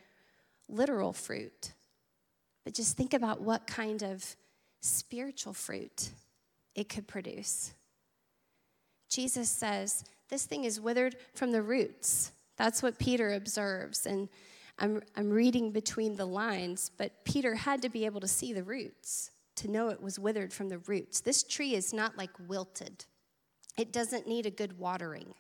literal 0.69 1.13
fruit 1.13 1.73
but 2.69 2.75
just 2.75 2.99
think 2.99 3.15
about 3.15 3.41
what 3.41 3.67
kind 3.67 4.03
of 4.03 4.37
spiritual 4.83 5.55
fruit 5.55 6.11
it 6.75 6.91
could 6.91 7.09
produce. 7.09 7.73
Jesus 9.09 9.49
says, 9.49 10.05
This 10.29 10.45
thing 10.45 10.65
is 10.65 10.79
withered 10.79 11.17
from 11.33 11.51
the 11.51 11.63
roots. 11.63 12.31
That's 12.59 12.83
what 12.83 12.99
Peter 12.99 13.33
observes. 13.33 14.05
And 14.05 14.29
I'm, 14.79 15.01
I'm 15.17 15.31
reading 15.31 15.73
between 15.73 16.17
the 16.17 16.27
lines, 16.27 16.91
but 16.99 17.25
Peter 17.25 17.55
had 17.55 17.81
to 17.81 17.89
be 17.89 18.05
able 18.05 18.21
to 18.21 18.29
see 18.29 18.53
the 18.53 18.63
roots 18.63 19.31
to 19.57 19.71
know 19.71 19.89
it 19.89 20.03
was 20.03 20.19
withered 20.19 20.53
from 20.53 20.69
the 20.69 20.77
roots. 20.81 21.21
This 21.21 21.43
tree 21.45 21.75
is 21.75 21.95
not 21.95 22.19
like 22.19 22.33
wilted, 22.49 23.07
it 23.79 23.95
doesn't 23.95 24.29
need 24.29 24.45
a 24.45 24.51
good 24.51 24.79
watering. 24.79 25.33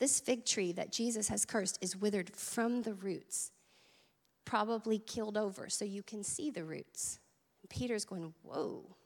This 0.00 0.18
fig 0.18 0.46
tree 0.46 0.72
that 0.72 0.90
Jesus 0.90 1.28
has 1.28 1.44
cursed 1.44 1.78
is 1.80 1.94
withered 1.94 2.34
from 2.34 2.82
the 2.82 2.94
roots 2.94 3.52
probably 4.44 4.98
killed 4.98 5.36
over 5.36 5.68
so 5.68 5.84
you 5.84 6.02
can 6.02 6.22
see 6.22 6.50
the 6.50 6.64
roots. 6.64 7.18
And 7.62 7.70
Peter's 7.70 8.04
going, 8.04 8.34
Whoa. 8.42 8.96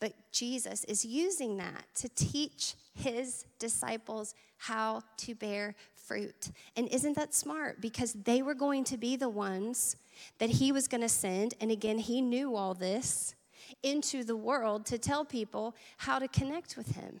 But 0.00 0.12
Jesus 0.30 0.84
is 0.84 1.04
using 1.04 1.56
that 1.56 1.84
to 1.96 2.08
teach 2.10 2.74
his 2.94 3.46
disciples 3.58 4.34
how 4.56 5.02
to 5.18 5.34
bear 5.34 5.74
fruit. 5.94 6.52
And 6.76 6.88
isn't 6.88 7.16
that 7.16 7.34
smart? 7.34 7.80
Because 7.80 8.12
they 8.12 8.42
were 8.42 8.54
going 8.54 8.84
to 8.84 8.96
be 8.96 9.16
the 9.16 9.28
ones 9.28 9.96
that 10.38 10.50
he 10.50 10.70
was 10.70 10.86
going 10.86 11.00
to 11.00 11.08
send. 11.08 11.54
And 11.60 11.72
again, 11.72 11.98
he 11.98 12.20
knew 12.20 12.54
all 12.54 12.74
this 12.74 13.34
into 13.82 14.22
the 14.22 14.36
world 14.36 14.86
to 14.86 14.98
tell 14.98 15.24
people 15.24 15.74
how 15.96 16.18
to 16.20 16.28
connect 16.28 16.76
with 16.76 16.94
him 16.94 17.20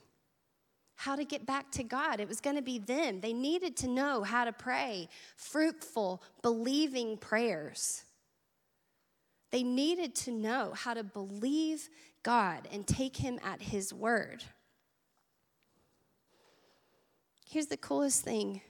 how 1.08 1.16
to 1.16 1.24
get 1.24 1.46
back 1.46 1.70
to 1.70 1.82
God. 1.82 2.20
It 2.20 2.28
was 2.28 2.42
going 2.42 2.56
to 2.56 2.62
be 2.62 2.78
them. 2.78 3.22
They 3.22 3.32
needed 3.32 3.78
to 3.78 3.88
know 3.88 4.22
how 4.24 4.44
to 4.44 4.52
pray 4.52 5.08
fruitful, 5.36 6.22
believing 6.42 7.16
prayers. 7.16 8.04
They 9.50 9.62
needed 9.62 10.14
to 10.16 10.30
know 10.30 10.74
how 10.76 10.92
to 10.92 11.02
believe 11.02 11.88
God 12.22 12.68
and 12.70 12.86
take 12.86 13.16
Him 13.16 13.40
at 13.42 13.62
His 13.62 13.94
word. 13.94 14.44
Here's 17.46 17.68
the 17.68 17.78
coolest 17.78 18.22
thing 18.22 18.60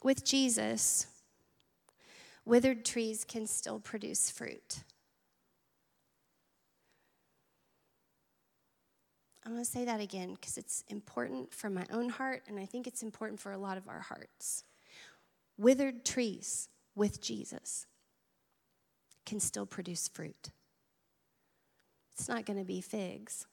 with 0.00 0.24
Jesus, 0.24 1.08
withered 2.44 2.84
trees 2.84 3.24
can 3.24 3.48
still 3.48 3.80
produce 3.80 4.30
fruit. 4.30 4.84
I'm 9.46 9.52
going 9.52 9.64
to 9.64 9.70
say 9.70 9.84
that 9.84 10.00
again 10.00 10.34
because 10.34 10.58
it's 10.58 10.82
important 10.88 11.54
for 11.54 11.70
my 11.70 11.86
own 11.92 12.08
heart, 12.08 12.42
and 12.48 12.58
I 12.58 12.66
think 12.66 12.88
it's 12.88 13.04
important 13.04 13.38
for 13.38 13.52
a 13.52 13.58
lot 13.58 13.78
of 13.78 13.86
our 13.88 14.00
hearts. 14.00 14.64
Withered 15.56 16.04
trees 16.04 16.68
with 16.96 17.22
Jesus 17.22 17.86
can 19.24 19.38
still 19.38 19.64
produce 19.64 20.08
fruit. 20.08 20.50
It's 22.12 22.28
not 22.28 22.44
going 22.44 22.58
to 22.58 22.64
be 22.64 22.80
figs. 22.80 23.46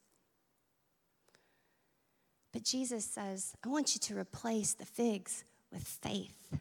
But 2.52 2.64
Jesus 2.64 3.06
says, 3.06 3.54
I 3.64 3.68
want 3.70 3.94
you 3.94 4.00
to 4.00 4.18
replace 4.18 4.74
the 4.74 4.86
figs 4.86 5.44
with 5.72 5.84
faith. 5.84 6.58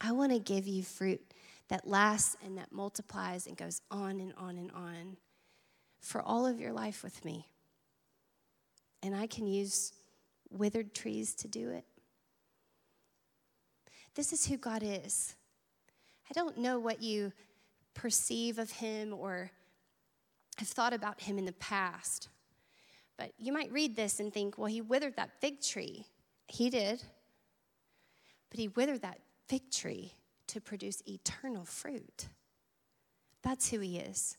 I 0.00 0.12
want 0.12 0.30
to 0.30 0.38
give 0.38 0.68
you 0.68 0.84
fruit 0.84 1.20
that 1.68 1.88
lasts 1.88 2.36
and 2.44 2.56
that 2.58 2.70
multiplies 2.70 3.48
and 3.48 3.56
goes 3.56 3.80
on 3.90 4.20
and 4.20 4.32
on 4.38 4.58
and 4.58 4.70
on 4.70 5.16
for 6.02 6.20
all 6.20 6.46
of 6.46 6.60
your 6.60 6.72
life 6.72 7.02
with 7.02 7.24
me. 7.24 7.48
And 9.02 9.16
I 9.16 9.26
can 9.26 9.46
use 9.46 9.92
withered 10.50 10.94
trees 10.94 11.34
to 11.36 11.48
do 11.48 11.70
it. 11.70 11.84
This 14.14 14.32
is 14.32 14.46
who 14.46 14.58
God 14.58 14.82
is. 14.84 15.34
I 16.28 16.32
don't 16.34 16.58
know 16.58 16.78
what 16.78 17.02
you 17.02 17.32
perceive 17.94 18.58
of 18.58 18.70
him 18.70 19.14
or 19.14 19.50
have 20.58 20.68
thought 20.68 20.92
about 20.92 21.20
him 21.20 21.38
in 21.38 21.46
the 21.46 21.52
past, 21.52 22.28
but 23.16 23.32
you 23.38 23.52
might 23.52 23.72
read 23.72 23.96
this 23.96 24.20
and 24.20 24.32
think, 24.32 24.58
well, 24.58 24.66
he 24.66 24.80
withered 24.80 25.16
that 25.16 25.40
fig 25.40 25.62
tree. 25.62 26.06
He 26.48 26.68
did. 26.68 27.02
But 28.50 28.60
he 28.60 28.68
withered 28.68 29.02
that 29.02 29.20
fig 29.48 29.70
tree 29.70 30.12
to 30.48 30.60
produce 30.60 31.02
eternal 31.06 31.64
fruit. 31.64 32.28
That's 33.42 33.70
who 33.70 33.80
he 33.80 33.98
is. 33.98 34.36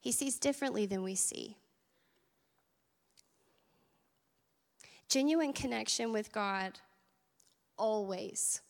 He 0.00 0.12
sees 0.12 0.38
differently 0.38 0.86
than 0.86 1.02
we 1.02 1.14
see. 1.14 1.56
Genuine 5.08 5.52
connection 5.52 6.12
with 6.12 6.32
God 6.32 6.78
always 7.78 8.60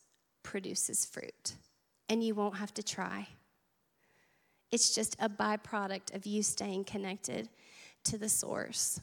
produces 0.43 1.05
fruit, 1.05 1.55
and 2.09 2.23
you 2.23 2.35
won't 2.35 2.57
have 2.57 2.73
to 2.75 2.83
try. 2.83 3.27
It's 4.71 4.95
just 4.95 5.17
a 5.19 5.29
byproduct 5.29 6.15
of 6.15 6.27
you 6.27 6.43
staying 6.43 6.85
connected 6.85 7.49
to 8.05 8.19
the 8.19 8.29
source. 8.29 9.01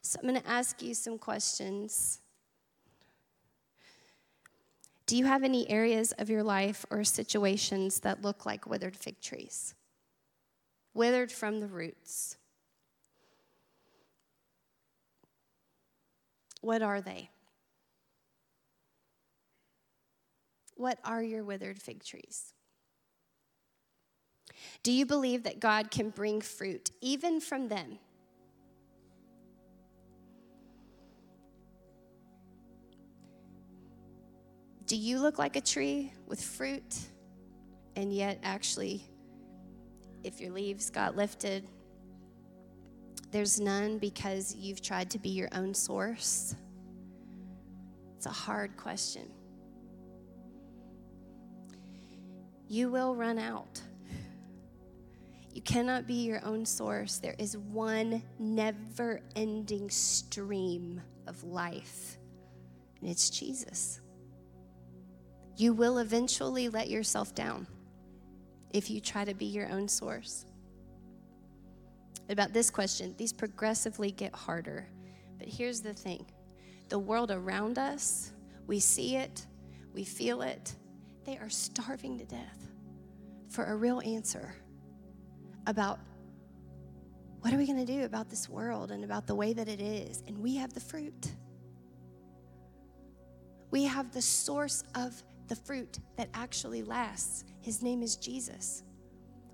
So 0.00 0.20
I'm 0.22 0.28
going 0.28 0.40
to 0.40 0.48
ask 0.48 0.80
you 0.82 0.94
some 0.94 1.18
questions. 1.18 2.20
Do 5.06 5.16
you 5.16 5.24
have 5.24 5.44
any 5.44 5.70
areas 5.70 6.12
of 6.18 6.28
your 6.28 6.42
life 6.42 6.84
or 6.90 7.04
situations 7.04 8.00
that 8.00 8.22
look 8.22 8.44
like 8.44 8.66
withered 8.66 8.96
fig 8.96 9.20
trees? 9.20 9.74
Withered 10.94 11.30
from 11.30 11.60
the 11.60 11.68
roots. 11.68 12.36
What 16.60 16.82
are 16.82 17.00
they? 17.00 17.30
What 20.74 20.98
are 21.04 21.22
your 21.22 21.44
withered 21.44 21.80
fig 21.80 22.02
trees? 22.04 22.52
Do 24.82 24.90
you 24.90 25.06
believe 25.06 25.44
that 25.44 25.60
God 25.60 25.92
can 25.92 26.10
bring 26.10 26.40
fruit 26.40 26.90
even 27.00 27.40
from 27.40 27.68
them? 27.68 27.98
Do 34.86 34.94
you 34.94 35.18
look 35.18 35.36
like 35.36 35.56
a 35.56 35.60
tree 35.60 36.12
with 36.28 36.40
fruit 36.40 36.96
and 37.96 38.12
yet 38.12 38.38
actually, 38.44 39.04
if 40.22 40.40
your 40.40 40.52
leaves 40.52 40.90
got 40.90 41.16
lifted, 41.16 41.66
there's 43.32 43.58
none 43.58 43.98
because 43.98 44.54
you've 44.54 44.80
tried 44.80 45.10
to 45.10 45.18
be 45.18 45.30
your 45.30 45.48
own 45.52 45.74
source? 45.74 46.54
It's 48.16 48.26
a 48.26 48.30
hard 48.30 48.76
question. 48.76 49.28
You 52.68 52.88
will 52.88 53.16
run 53.16 53.40
out. 53.40 53.80
You 55.52 55.62
cannot 55.62 56.06
be 56.06 56.14
your 56.14 56.44
own 56.44 56.64
source. 56.64 57.18
There 57.18 57.34
is 57.38 57.56
one 57.56 58.22
never 58.38 59.20
ending 59.34 59.90
stream 59.90 61.00
of 61.26 61.42
life, 61.42 62.18
and 63.00 63.10
it's 63.10 63.30
Jesus. 63.30 64.00
You 65.56 65.72
will 65.72 65.98
eventually 65.98 66.68
let 66.68 66.90
yourself 66.90 67.34
down 67.34 67.66
if 68.70 68.90
you 68.90 69.00
try 69.00 69.24
to 69.24 69.34
be 69.34 69.46
your 69.46 69.70
own 69.70 69.88
source. 69.88 70.44
About 72.28 72.52
this 72.52 72.70
question, 72.70 73.14
these 73.16 73.32
progressively 73.32 74.10
get 74.10 74.34
harder. 74.34 74.86
But 75.38 75.48
here's 75.48 75.80
the 75.80 75.94
thing 75.94 76.26
the 76.88 76.98
world 76.98 77.30
around 77.30 77.78
us, 77.78 78.32
we 78.66 78.78
see 78.80 79.16
it, 79.16 79.46
we 79.94 80.04
feel 80.04 80.42
it, 80.42 80.74
they 81.24 81.38
are 81.38 81.48
starving 81.48 82.18
to 82.18 82.24
death 82.24 82.68
for 83.48 83.64
a 83.64 83.76
real 83.76 84.00
answer 84.04 84.54
about 85.66 85.98
what 87.40 87.52
are 87.54 87.56
we 87.56 87.66
going 87.66 87.84
to 87.84 87.92
do 87.92 88.04
about 88.04 88.28
this 88.28 88.48
world 88.48 88.90
and 88.90 89.04
about 89.04 89.26
the 89.26 89.34
way 89.34 89.52
that 89.52 89.68
it 89.68 89.80
is. 89.80 90.22
And 90.26 90.38
we 90.38 90.56
have 90.56 90.72
the 90.72 90.80
fruit. 90.80 91.32
We 93.70 93.84
have 93.84 94.12
the 94.12 94.22
source 94.22 94.84
of 94.94 95.22
the 95.48 95.56
fruit 95.56 95.98
that 96.16 96.28
actually 96.34 96.82
lasts. 96.82 97.44
His 97.60 97.82
name 97.82 98.02
is 98.02 98.16
Jesus. 98.16 98.82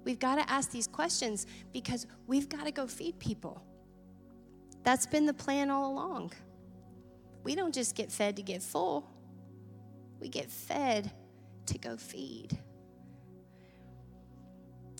We've 0.04 0.18
got 0.18 0.36
to 0.36 0.50
ask 0.50 0.70
these 0.70 0.86
questions 0.86 1.46
because 1.72 2.06
we've 2.26 2.48
got 2.48 2.64
to 2.64 2.72
go 2.72 2.86
feed 2.86 3.18
people. 3.18 3.62
That's 4.84 5.06
been 5.06 5.26
the 5.26 5.34
plan 5.34 5.70
all 5.70 5.92
along. 5.92 6.32
We 7.44 7.54
don't 7.54 7.74
just 7.74 7.94
get 7.94 8.10
fed 8.10 8.36
to 8.36 8.42
get 8.42 8.62
full, 8.62 9.08
we 10.20 10.28
get 10.28 10.50
fed 10.50 11.10
to 11.66 11.78
go 11.78 11.96
feed. 11.96 12.58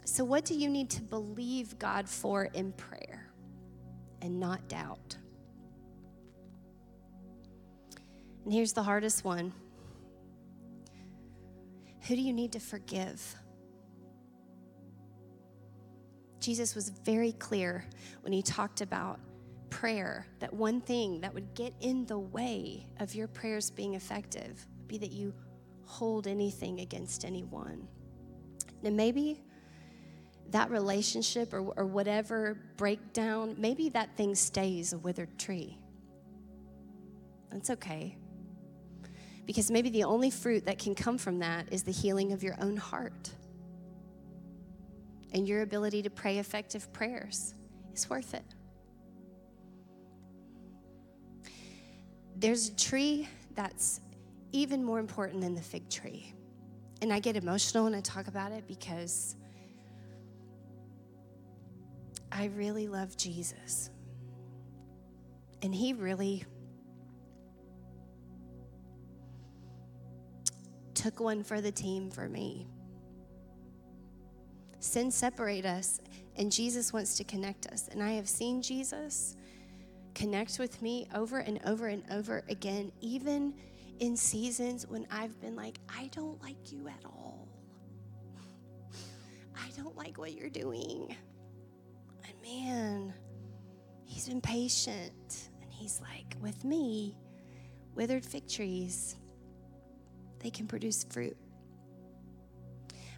So, 0.05 0.25
what 0.25 0.45
do 0.45 0.55
you 0.55 0.69
need 0.69 0.91
to 0.91 1.03
believe 1.03 1.79
God 1.79 2.09
for 2.09 2.45
in 2.45 2.73
prayer 2.73 3.29
and 4.21 4.41
not 4.41 4.69
doubt? 4.69 5.17
And 8.45 8.53
here's 8.53 8.73
the 8.73 8.83
hardest 8.83 9.25
one 9.25 9.53
who 12.07 12.17
do 12.17 12.21
you 12.21 12.33
need 12.33 12.53
to 12.53 12.61
forgive? 12.61 13.35
Jesus 16.41 16.75
was 16.75 16.89
very 16.89 17.33
clear 17.33 17.85
when 18.23 18.33
he 18.33 18.43
talked 18.43 18.81
about 18.81 19.21
prayer 19.71 20.27
that 20.41 20.53
one 20.53 20.81
thing 20.81 21.21
that 21.21 21.33
would 21.33 21.55
get 21.55 21.73
in 21.81 22.05
the 22.07 22.19
way 22.19 22.87
of 22.99 23.15
your 23.15 23.29
prayers 23.29 23.71
being 23.71 23.95
effective 23.95 24.67
would 24.79 24.89
be 24.89 24.99
that 24.99 25.13
you 25.13 25.33
hold 25.87 26.27
anything 26.27 26.81
against 26.81 27.25
anyone. 27.25 27.87
Now, 28.83 28.91
maybe 28.91 29.41
that 30.51 30.71
relationship 30.71 31.55
or, 31.55 31.61
or 31.61 31.87
whatever 31.87 32.59
breakdown, 32.77 33.55
maybe 33.59 33.89
that 33.91 34.17
thing 34.17 34.35
stays 34.35 34.93
a 34.93 34.99
withered 34.99 35.39
tree. 35.39 35.79
That's 37.51 37.71
okay. 37.71 38.17
Because 39.45 39.71
maybe 39.71 39.91
the 39.91 40.05
only 40.05 40.31
fruit 40.31 40.65
that 40.67 40.79
can 40.79 40.95
come 40.95 41.19
from 41.19 41.41
that 41.41 41.73
is 41.73 41.83
the 41.83 41.93
healing 41.93 42.33
of 42.33 42.43
your 42.43 42.57
own 42.61 42.77
heart. 42.77 43.31
And 45.33 45.49
your 45.49 45.63
ability 45.63 46.03
to 46.03 46.11
pray 46.11 46.39
effective 46.39 46.93
prayers 46.93 47.55
is 47.95 48.09
worth 48.09 48.35
it. 48.35 48.45
There's 52.37 52.69
a 52.69 52.77
tree 52.77 53.29
that's 53.55 54.01
even 54.53 54.85
more 54.85 54.99
important 54.99 55.41
than 55.41 55.55
the 55.55 55.63
fig 55.63 55.89
tree. 55.89 56.33
And 57.01 57.13
I 57.13 57.19
get 57.19 57.37
emotional 57.37 57.85
when 57.85 57.95
I 57.95 58.01
talk 58.01 58.29
about 58.29 58.53
it 58.53 58.67
because 58.69 59.37
I 62.31 62.47
really 62.57 62.89
love 62.89 63.17
Jesus. 63.17 63.91
And 65.63 65.75
he 65.75 65.93
really 65.93 66.45
took 70.95 71.21
one 71.21 71.43
for 71.43 71.61
the 71.61 71.73
team 71.73 72.11
for 72.11 72.29
me. 72.29 72.67
Sin 74.81 75.11
separate 75.11 75.65
us, 75.65 76.01
and 76.37 76.51
Jesus 76.51 76.93
wants 76.93 77.17
to 77.17 77.25
connect 77.25 77.67
us. 77.69 77.89
And 77.89 78.03
I 78.03 78.13
have 78.13 78.29
seen 78.29 78.63
Jesus 78.63 79.37
connect 80.15 80.59
with 80.59 80.83
me 80.83 81.09
over 81.15 81.39
and 81.39 81.61
over 81.65 81.87
and 81.87 82.03
over 82.11 82.43
again, 82.49 82.93
even 83.01 83.55
in 84.01 84.17
seasons 84.17 84.87
when 84.87 85.07
I've 85.11 85.41
been 85.41 85.55
like, 85.55 85.79
I 85.89 86.09
don't 86.13 86.43
like 86.43 86.73
you 86.73 86.89
at 86.89 87.05
all. 87.05 87.49
I 89.57 89.71
don't 89.77 89.97
like 89.97 90.19
what 90.19 90.33
you're 90.33 90.51
doing. 90.51 91.15
And 92.27 92.35
man, 92.43 93.15
he's 94.05 94.29
been 94.29 94.41
patient. 94.41 95.49
And 95.63 95.73
he's 95.73 96.01
like, 96.01 96.37
with 96.41 96.65
me, 96.65 97.15
withered 97.95 98.25
fig 98.25 98.49
trees 98.49 99.17
they 100.43 100.51
can 100.51 100.67
produce 100.67 101.05
fruit. 101.05 101.37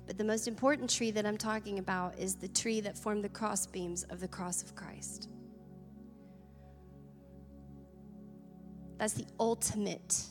But 0.06 0.18
the 0.18 0.24
most 0.24 0.46
important 0.46 0.90
tree 0.90 1.10
that 1.12 1.24
I'm 1.24 1.38
talking 1.38 1.78
about 1.78 2.18
is 2.18 2.34
the 2.34 2.48
tree 2.48 2.80
that 2.82 2.96
formed 2.96 3.24
the 3.24 3.28
crossbeams 3.28 4.02
of 4.04 4.20
the 4.20 4.28
cross 4.28 4.62
of 4.62 4.74
Christ. 4.74 5.28
That's 8.98 9.14
the 9.14 9.26
ultimate 9.40 10.24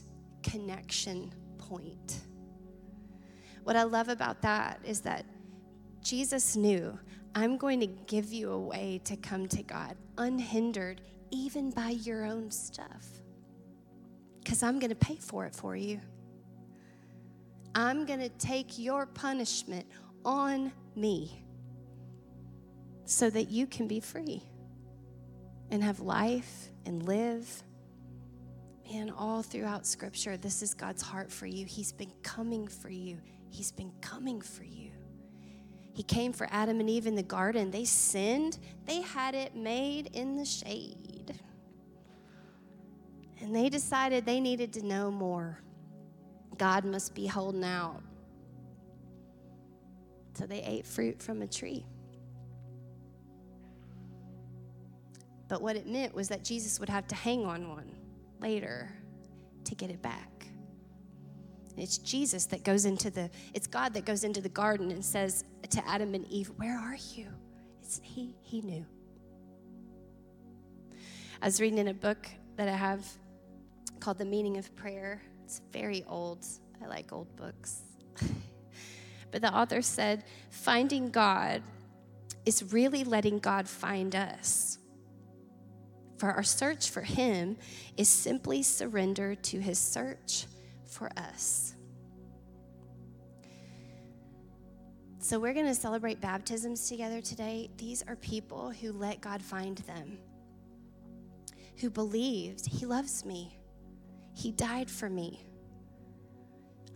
connection 0.43 1.33
point. 1.57 2.21
What 3.63 3.75
I 3.75 3.83
love 3.83 4.09
about 4.09 4.41
that 4.43 4.79
is 4.85 5.01
that 5.01 5.25
Jesus 6.01 6.55
knew 6.55 6.97
I'm 7.33 7.57
going 7.57 7.79
to 7.79 7.87
give 7.87 8.31
you 8.31 8.51
a 8.51 8.59
way 8.59 9.01
to 9.05 9.15
come 9.15 9.47
to 9.47 9.63
God 9.63 9.95
unhindered, 10.17 11.01
even 11.31 11.71
by 11.71 11.89
your 11.89 12.25
own 12.25 12.51
stuff, 12.51 13.07
because 14.43 14.61
I'm 14.61 14.77
going 14.79 14.91
to 14.91 14.95
pay 14.95 15.15
for 15.15 15.45
it 15.45 15.55
for 15.55 15.75
you. 15.75 15.99
I'm 17.75 18.05
going 18.05 18.19
to 18.19 18.29
take 18.29 18.77
your 18.77 19.05
punishment 19.05 19.85
on 20.23 20.71
me 20.95 21.43
so 23.05 23.29
that 23.29 23.49
you 23.49 23.67
can 23.67 23.87
be 23.87 23.99
free 23.99 24.43
and 25.71 25.83
have 25.83 25.99
life 25.99 26.69
and 26.85 27.03
live. 27.03 27.63
Man, 28.91 29.09
all 29.09 29.41
throughout 29.41 29.87
Scripture, 29.87 30.37
this 30.37 30.61
is 30.61 30.73
God's 30.73 31.01
heart 31.01 31.31
for 31.31 31.47
you. 31.47 31.65
He's 31.65 31.91
been 31.91 32.11
coming 32.21 32.67
for 32.67 32.89
you. 32.89 33.17
He's 33.49 33.71
been 33.71 33.91
coming 34.01 34.39
for 34.39 34.63
you. 34.63 34.91
He 35.93 36.03
came 36.03 36.33
for 36.33 36.47
Adam 36.51 36.79
and 36.79 36.89
Eve 36.89 37.07
in 37.07 37.15
the 37.15 37.23
garden. 37.23 37.71
They 37.71 37.85
sinned, 37.85 38.57
they 38.85 39.01
had 39.01 39.35
it 39.35 39.55
made 39.55 40.09
in 40.13 40.35
the 40.35 40.45
shade. 40.45 41.39
And 43.39 43.55
they 43.55 43.69
decided 43.69 44.25
they 44.25 44.39
needed 44.39 44.73
to 44.73 44.85
know 44.85 45.11
more. 45.11 45.59
God 46.57 46.85
must 46.85 47.13
be 47.15 47.27
holding 47.27 47.63
out. 47.63 48.01
So 50.33 50.45
they 50.45 50.63
ate 50.63 50.85
fruit 50.85 51.21
from 51.21 51.41
a 51.41 51.47
tree. 51.47 51.85
But 55.47 55.61
what 55.61 55.75
it 55.75 55.85
meant 55.85 56.15
was 56.15 56.29
that 56.29 56.43
Jesus 56.43 56.79
would 56.79 56.89
have 56.89 57.07
to 57.07 57.15
hang 57.15 57.45
on 57.45 57.69
one 57.69 57.91
later 58.39 58.89
to 59.65 59.75
get 59.75 59.89
it 59.89 60.01
back. 60.01 60.47
And 61.69 61.79
it's 61.79 61.97
Jesus 61.97 62.45
that 62.47 62.63
goes 62.63 62.85
into 62.85 63.09
the, 63.09 63.29
it's 63.53 63.67
God 63.67 63.93
that 63.93 64.05
goes 64.05 64.23
into 64.23 64.41
the 64.41 64.49
garden 64.49 64.91
and 64.91 65.03
says 65.03 65.43
to 65.69 65.87
Adam 65.87 66.13
and 66.13 66.25
Eve, 66.27 66.51
Where 66.57 66.77
are 66.77 66.97
you? 67.13 67.27
It's 67.81 67.99
he, 68.03 68.35
he 68.41 68.61
knew. 68.61 68.85
I 71.41 71.45
was 71.45 71.59
reading 71.59 71.79
in 71.79 71.89
a 71.89 71.93
book 71.93 72.27
that 72.55 72.67
I 72.67 72.75
have 72.75 73.05
called 73.99 74.17
The 74.17 74.25
Meaning 74.25 74.57
of 74.57 74.75
Prayer. 74.75 75.21
It's 75.53 75.61
very 75.71 76.03
old. 76.09 76.43
I 76.83 76.87
like 76.87 77.13
old 77.13 77.35
books. 77.35 77.83
but 79.31 79.43
the 79.43 79.55
author 79.55 79.83
said, 79.83 80.23
Finding 80.49 81.11
God 81.11 81.61
is 82.43 82.73
really 82.73 83.03
letting 83.03 83.37
God 83.37 83.67
find 83.67 84.15
us. 84.15 84.79
For 86.17 86.31
our 86.31 86.41
search 86.41 86.89
for 86.89 87.01
Him 87.01 87.55
is 87.97 88.09
simply 88.09 88.63
surrender 88.63 89.35
to 89.35 89.59
His 89.59 89.77
search 89.77 90.47
for 90.85 91.11
us. 91.17 91.75
So, 95.19 95.39
we're 95.39 95.53
going 95.53 95.67
to 95.67 95.75
celebrate 95.75 96.19
baptisms 96.19 96.89
together 96.89 97.21
today. 97.21 97.69
These 97.77 98.03
are 98.07 98.15
people 98.15 98.71
who 98.71 98.91
let 98.91 99.21
God 99.21 99.43
find 99.43 99.77
them, 99.79 100.17
who 101.77 101.91
believed 101.91 102.65
He 102.65 102.87
loves 102.87 103.23
me, 103.23 103.59
He 104.33 104.51
died 104.51 104.89
for 104.89 105.09
me. 105.09 105.45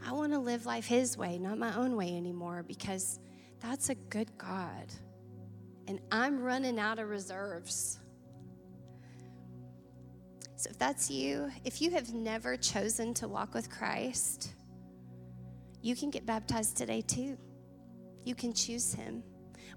I 0.06 0.12
want 0.12 0.34
to 0.34 0.40
live 0.40 0.66
life 0.66 0.86
His 0.86 1.18
way, 1.18 1.38
not 1.38 1.58
my 1.58 1.76
own 1.76 1.96
way 1.96 2.16
anymore, 2.16 2.64
because 2.68 3.20
that's 3.60 3.90
a 3.90 3.96
good 3.96 4.38
God. 4.38 4.94
And 5.88 6.00
I'm 6.12 6.42
running 6.42 6.80
out 6.80 7.00
of 7.00 7.10
reserves. 7.10 8.00
So 10.56 10.72
if 10.72 10.78
that's 10.78 11.10
you, 11.10 11.52
if 11.64 11.82
you 11.82 11.92
have 11.92 12.14
never 12.14 12.58
chosen 12.58 13.14
to 13.16 13.28
walk 13.28 13.54
with 13.54 13.70
Christ, 13.70 14.54
you 15.82 15.96
can 15.96 16.10
get 16.10 16.26
baptized 16.26 16.76
today 16.76 17.02
too. 17.02 17.38
You 18.24 18.36
can 18.36 18.54
choose 18.54 18.94
Him. 18.94 19.24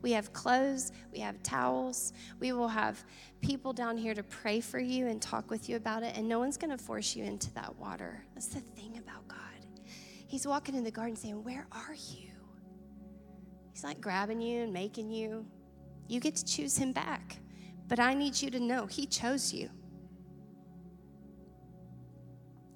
We 0.02 0.12
have 0.12 0.32
clothes, 0.32 0.92
we 1.12 1.18
have 1.20 1.42
towels. 1.42 2.12
We 2.38 2.52
will 2.52 2.68
have 2.68 3.04
people 3.42 3.72
down 3.72 3.96
here 3.96 4.14
to 4.14 4.22
pray 4.22 4.60
for 4.60 4.78
you 4.78 5.06
and 5.06 5.20
talk 5.20 5.50
with 5.50 5.68
you 5.68 5.76
about 5.76 6.02
it, 6.02 6.16
and 6.16 6.28
no 6.28 6.38
one's 6.38 6.56
going 6.56 6.76
to 6.76 6.82
force 6.82 7.14
you 7.14 7.24
into 7.24 7.52
that 7.54 7.76
water. 7.76 8.24
That's 8.34 8.48
the 8.48 8.60
thing 8.60 8.98
about 8.98 9.28
God. 9.28 9.38
He's 10.26 10.46
walking 10.46 10.74
in 10.74 10.84
the 10.84 10.90
garden 10.90 11.16
saying, 11.16 11.42
Where 11.42 11.66
are 11.72 11.94
you? 11.94 12.30
He's 13.72 13.82
not 13.82 14.00
grabbing 14.00 14.40
you 14.40 14.62
and 14.62 14.72
making 14.72 15.10
you. 15.10 15.46
You 16.08 16.20
get 16.20 16.36
to 16.36 16.44
choose 16.44 16.76
Him 16.76 16.92
back. 16.92 17.38
But 17.88 17.98
I 17.98 18.14
need 18.14 18.40
you 18.40 18.50
to 18.50 18.60
know 18.60 18.86
He 18.86 19.06
chose 19.06 19.52
you. 19.52 19.70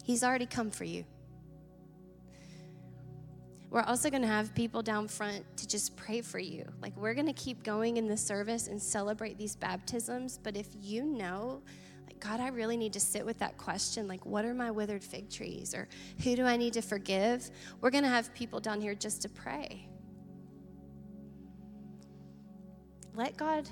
He's 0.02 0.22
already 0.24 0.46
come 0.46 0.70
for 0.70 0.84
you. 0.84 1.04
We're 3.74 3.82
also 3.82 4.08
going 4.08 4.22
to 4.22 4.28
have 4.28 4.54
people 4.54 4.82
down 4.82 5.08
front 5.08 5.44
to 5.56 5.66
just 5.66 5.96
pray 5.96 6.20
for 6.20 6.38
you. 6.38 6.64
Like, 6.80 6.96
we're 6.96 7.12
going 7.12 7.26
to 7.26 7.32
keep 7.32 7.64
going 7.64 7.96
in 7.96 8.06
the 8.06 8.16
service 8.16 8.68
and 8.68 8.80
celebrate 8.80 9.36
these 9.36 9.56
baptisms. 9.56 10.38
But 10.40 10.56
if 10.56 10.68
you 10.80 11.04
know, 11.04 11.60
like, 12.06 12.20
God, 12.20 12.38
I 12.38 12.50
really 12.50 12.76
need 12.76 12.92
to 12.92 13.00
sit 13.00 13.26
with 13.26 13.36
that 13.40 13.58
question, 13.58 14.06
like, 14.06 14.24
what 14.24 14.44
are 14.44 14.54
my 14.54 14.70
withered 14.70 15.02
fig 15.02 15.28
trees? 15.28 15.74
Or 15.74 15.88
who 16.22 16.36
do 16.36 16.44
I 16.44 16.56
need 16.56 16.74
to 16.74 16.82
forgive? 16.82 17.50
We're 17.80 17.90
going 17.90 18.04
to 18.04 18.10
have 18.10 18.32
people 18.32 18.60
down 18.60 18.80
here 18.80 18.94
just 18.94 19.22
to 19.22 19.28
pray. 19.28 19.88
Let 23.16 23.36
God 23.36 23.68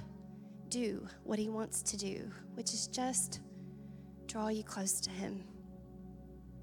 do 0.68 1.06
what 1.22 1.38
He 1.38 1.48
wants 1.48 1.80
to 1.80 1.96
do, 1.96 2.28
which 2.54 2.74
is 2.74 2.88
just 2.88 3.38
draw 4.26 4.48
you 4.48 4.64
close 4.64 5.00
to 5.02 5.10
Him 5.10 5.44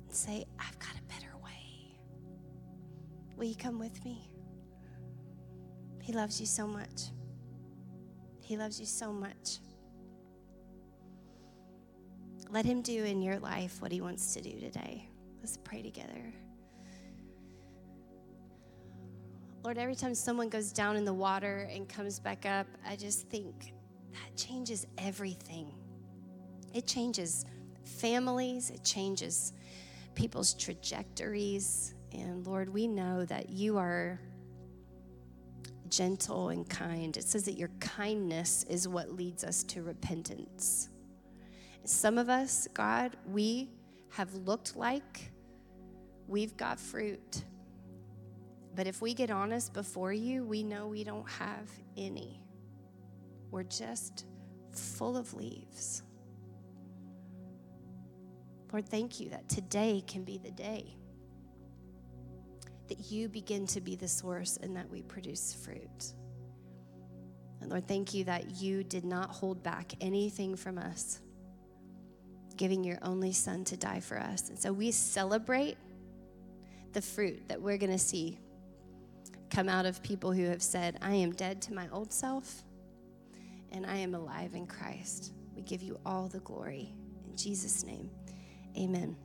and 0.09 0.13
say, 0.13 0.43
I've 0.59 0.77
got 0.79 0.91
a 0.99 1.01
better. 1.03 1.28
Will 3.39 3.45
you 3.45 3.55
come 3.55 3.79
with 3.79 4.03
me? 4.03 4.29
He 6.01 6.11
loves 6.11 6.41
you 6.41 6.45
so 6.45 6.67
much. 6.67 7.03
He 8.41 8.57
loves 8.57 8.81
you 8.81 8.85
so 8.85 9.13
much. 9.13 9.59
Let 12.49 12.65
Him 12.65 12.81
do 12.81 13.05
in 13.05 13.21
your 13.21 13.39
life 13.39 13.81
what 13.81 13.93
He 13.93 14.01
wants 14.01 14.33
to 14.33 14.41
do 14.41 14.59
today. 14.59 15.07
Let's 15.39 15.55
pray 15.55 15.81
together. 15.81 16.33
Lord, 19.63 19.77
every 19.77 19.95
time 19.95 20.15
someone 20.15 20.49
goes 20.49 20.73
down 20.73 20.97
in 20.97 21.05
the 21.05 21.13
water 21.13 21.69
and 21.73 21.87
comes 21.87 22.19
back 22.19 22.45
up, 22.45 22.67
I 22.85 22.97
just 22.97 23.29
think 23.29 23.73
that 24.11 24.35
changes 24.35 24.85
everything. 24.97 25.73
It 26.73 26.85
changes 26.85 27.45
families, 27.85 28.69
it 28.69 28.83
changes 28.83 29.53
people's 30.13 30.55
trajectories. 30.55 31.93
And 32.13 32.45
Lord, 32.45 32.69
we 32.69 32.87
know 32.87 33.25
that 33.25 33.49
you 33.49 33.77
are 33.77 34.19
gentle 35.89 36.49
and 36.49 36.67
kind. 36.69 37.15
It 37.17 37.23
says 37.23 37.43
that 37.45 37.57
your 37.57 37.71
kindness 37.79 38.65
is 38.69 38.87
what 38.87 39.11
leads 39.11 39.43
us 39.43 39.63
to 39.65 39.83
repentance. 39.83 40.89
Some 41.83 42.17
of 42.17 42.29
us, 42.29 42.67
God, 42.73 43.15
we 43.27 43.69
have 44.09 44.33
looked 44.33 44.75
like 44.75 45.31
we've 46.27 46.55
got 46.57 46.79
fruit. 46.79 47.43
But 48.75 48.87
if 48.87 49.01
we 49.01 49.13
get 49.13 49.31
honest 49.31 49.73
before 49.73 50.13
you, 50.13 50.43
we 50.45 50.63
know 50.63 50.87
we 50.87 51.03
don't 51.03 51.29
have 51.29 51.69
any. 51.97 52.43
We're 53.51 53.63
just 53.63 54.25
full 54.71 55.17
of 55.17 55.33
leaves. 55.33 56.03
Lord, 58.71 58.87
thank 58.87 59.19
you 59.19 59.29
that 59.29 59.49
today 59.49 60.03
can 60.05 60.23
be 60.23 60.37
the 60.37 60.51
day 60.51 60.98
that 62.89 63.11
you 63.11 63.29
begin 63.29 63.65
to 63.67 63.81
be 63.81 63.95
the 63.95 64.07
source 64.07 64.57
and 64.61 64.75
that 64.75 64.89
we 64.89 65.01
produce 65.03 65.53
fruit. 65.53 66.13
And 67.61 67.69
Lord, 67.69 67.87
thank 67.87 68.13
you 68.13 68.23
that 68.25 68.61
you 68.61 68.83
did 68.83 69.05
not 69.05 69.29
hold 69.29 69.63
back 69.63 69.93
anything 70.01 70.55
from 70.55 70.77
us, 70.77 71.21
giving 72.57 72.83
your 72.83 72.97
only 73.01 73.31
son 73.31 73.63
to 73.65 73.77
die 73.77 73.99
for 73.99 74.19
us. 74.19 74.49
And 74.49 74.59
so 74.59 74.73
we 74.73 74.91
celebrate 74.91 75.77
the 76.93 77.01
fruit 77.01 77.47
that 77.47 77.61
we're 77.61 77.77
going 77.77 77.91
to 77.91 77.99
see 77.99 78.39
come 79.49 79.67
out 79.67 79.85
of 79.85 80.01
people 80.03 80.31
who 80.31 80.45
have 80.45 80.61
said, 80.61 80.97
I 81.01 81.15
am 81.15 81.31
dead 81.31 81.61
to 81.63 81.73
my 81.73 81.87
old 81.91 82.13
self 82.13 82.63
and 83.71 83.85
I 83.85 83.97
am 83.97 84.15
alive 84.15 84.53
in 84.53 84.67
Christ. 84.67 85.33
We 85.55 85.61
give 85.63 85.81
you 85.81 85.99
all 86.05 86.27
the 86.27 86.39
glory. 86.39 86.93
In 87.27 87.35
Jesus' 87.35 87.83
name. 87.83 88.09
Amen. 88.77 89.15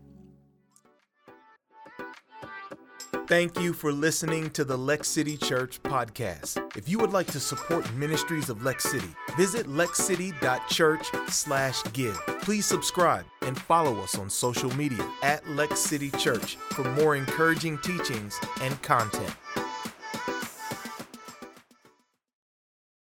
Thank 3.27 3.59
you 3.59 3.73
for 3.73 3.91
listening 3.91 4.51
to 4.51 4.65
the 4.65 4.77
Lex 4.77 5.09
City 5.09 5.39
Church 5.39 5.83
podcast. 5.83 6.77
If 6.77 6.91
you 6.91 6.99
would 6.99 7.15
like 7.15 7.27
to 7.29 7.41
support 7.41 7.91
ministries 7.95 8.51
of 8.51 8.63
Lex 8.63 8.85
City, 8.85 9.09
visit 9.35 9.67
lexcity.church/give. 9.67 12.21
Please 12.43 12.67
subscribe 12.67 13.25
and 13.41 13.59
follow 13.59 13.99
us 14.01 14.19
on 14.19 14.29
social 14.29 14.71
media 14.77 15.09
at 15.23 15.49
Lex 15.49 15.81
City 15.81 16.11
Church 16.11 16.57
for 16.57 16.85
more 16.85 17.17
encouraging 17.17 17.79
teachings 17.79 18.39
and 18.61 18.83
content. 18.83 19.35